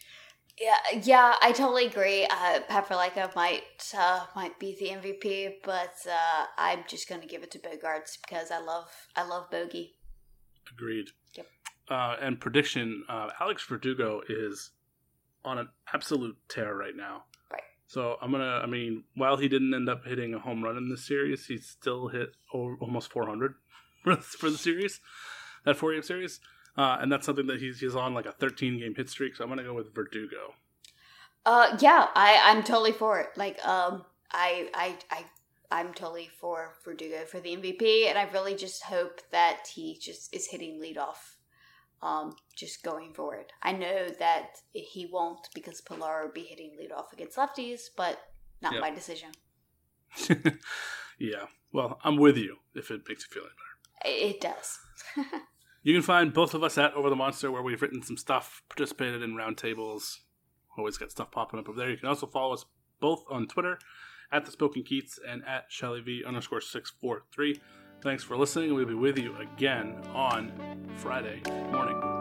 Yeah, 0.58 1.00
yeah, 1.02 1.34
I 1.42 1.52
totally 1.52 1.86
agree. 1.86 2.24
Uh, 2.24 2.60
Pat 2.66 2.88
Valaika 2.88 3.34
might 3.36 3.92
uh, 3.96 4.24
might 4.34 4.58
be 4.58 4.74
the 4.80 4.88
MVP, 4.88 5.56
but 5.62 5.94
uh, 6.10 6.46
I'm 6.56 6.84
just 6.88 7.10
going 7.10 7.20
to 7.20 7.26
give 7.26 7.42
it 7.42 7.50
to 7.50 7.58
Bogaerts 7.58 8.18
because 8.22 8.50
I 8.50 8.60
love 8.60 8.88
I 9.14 9.26
love 9.26 9.50
Bogey. 9.50 9.96
Agreed. 10.72 11.08
Yep. 11.34 11.46
Uh, 11.90 12.16
and 12.22 12.40
prediction: 12.40 13.04
uh, 13.10 13.28
Alex 13.38 13.66
Verdugo 13.66 14.22
is 14.30 14.70
on 15.46 15.58
an 15.58 15.68
absolute 15.94 16.36
tear 16.48 16.74
right 16.74 16.96
now. 16.96 17.24
Right. 17.50 17.62
So 17.86 18.16
I'm 18.20 18.32
gonna. 18.32 18.60
I 18.62 18.66
mean, 18.66 19.04
while 19.14 19.36
he 19.36 19.48
didn't 19.48 19.72
end 19.72 19.88
up 19.88 20.04
hitting 20.04 20.34
a 20.34 20.38
home 20.38 20.62
run 20.62 20.76
in 20.76 20.90
this 20.90 21.06
series, 21.06 21.46
he 21.46 21.58
still 21.58 22.08
hit 22.08 22.36
almost 22.52 23.10
400 23.10 23.54
for 24.22 24.50
the 24.50 24.58
series, 24.58 25.00
that 25.64 25.76
four 25.76 25.92
game 25.92 26.02
series. 26.02 26.40
Uh, 26.76 26.98
and 27.00 27.10
that's 27.10 27.24
something 27.24 27.46
that 27.46 27.58
he's, 27.58 27.80
he's 27.80 27.96
on 27.96 28.12
like 28.12 28.26
a 28.26 28.32
13 28.32 28.78
game 28.78 28.94
hit 28.94 29.08
streak. 29.08 29.34
So 29.34 29.44
I'm 29.44 29.56
to 29.56 29.64
go 29.64 29.72
with 29.72 29.94
Verdugo. 29.94 30.54
Uh, 31.44 31.76
yeah, 31.80 32.08
I, 32.14 32.40
I'm 32.44 32.62
totally 32.62 32.92
for 32.92 33.18
it. 33.20 33.28
Like, 33.36 33.64
um, 33.66 34.04
I, 34.32 34.68
I, 34.74 34.96
I, 35.10 35.24
I'm 35.70 35.94
totally 35.94 36.28
for 36.38 36.74
Verdugo 36.84 37.24
for 37.24 37.40
the 37.40 37.56
MVP. 37.56 38.06
And 38.08 38.18
I 38.18 38.28
really 38.32 38.54
just 38.54 38.82
hope 38.82 39.20
that 39.30 39.68
he 39.74 39.98
just 39.98 40.34
is 40.34 40.48
hitting 40.48 40.80
leadoff, 40.80 41.35
um, 42.02 42.34
just 42.54 42.82
going 42.82 43.12
forward. 43.14 43.46
I 43.62 43.72
know 43.72 44.08
that 44.18 44.56
he 44.72 45.06
won't 45.10 45.48
because 45.54 45.80
Pillar 45.80 46.24
will 46.24 46.32
be 46.32 46.42
hitting 46.42 46.76
leadoff 46.80 47.12
against 47.12 47.36
lefties, 47.36 47.82
but 47.96 48.18
not 48.62 48.74
Yep. 48.74 48.80
my 48.80 48.90
decision. 48.90 49.30
yeah. 51.18 51.46
Well, 51.72 51.98
I'm 52.04 52.16
with 52.16 52.36
you 52.36 52.56
if 52.74 52.90
it 52.90 53.02
makes 53.08 53.26
you 53.28 53.34
feel 53.34 53.42
any 53.44 53.52
better. 53.52 54.26
It, 54.28 54.40
does. 54.40 54.78
You 55.82 55.94
can 55.94 56.02
find 56.02 56.32
both 56.32 56.52
of 56.52 56.64
us 56.64 56.76
at 56.78 56.94
Over 56.94 57.08
the 57.10 57.14
Monster, 57.14 57.52
where 57.52 57.62
we've 57.62 57.80
written 57.80 58.02
some 58.02 58.16
stuff, 58.16 58.60
participated 58.68 59.22
in 59.22 59.36
roundtables. 59.36 60.16
Always 60.76 60.98
got 60.98 61.12
stuff 61.12 61.30
popping 61.30 61.60
up 61.60 61.68
over 61.68 61.78
there. 61.78 61.88
You 61.88 61.96
can 61.96 62.08
also 62.08 62.26
follow 62.26 62.54
us 62.54 62.64
both 62.98 63.22
on 63.30 63.46
Twitter 63.46 63.78
at 64.32 64.44
the 64.44 64.50
Spoken 64.50 64.82
Keats 64.82 65.20
and 65.24 65.44
at 65.46 65.66
Shelly 65.68 66.00
V 66.00 66.24
underscore 66.26 66.60
six 66.60 66.90
four 67.00 67.22
three. 67.32 67.60
Thanks 68.06 68.22
for 68.22 68.36
listening. 68.36 68.72
We'll 68.72 68.86
be 68.86 68.94
with 68.94 69.18
you 69.18 69.34
again 69.38 69.96
on 70.14 70.52
Friday 70.98 71.42
morning. 71.72 72.15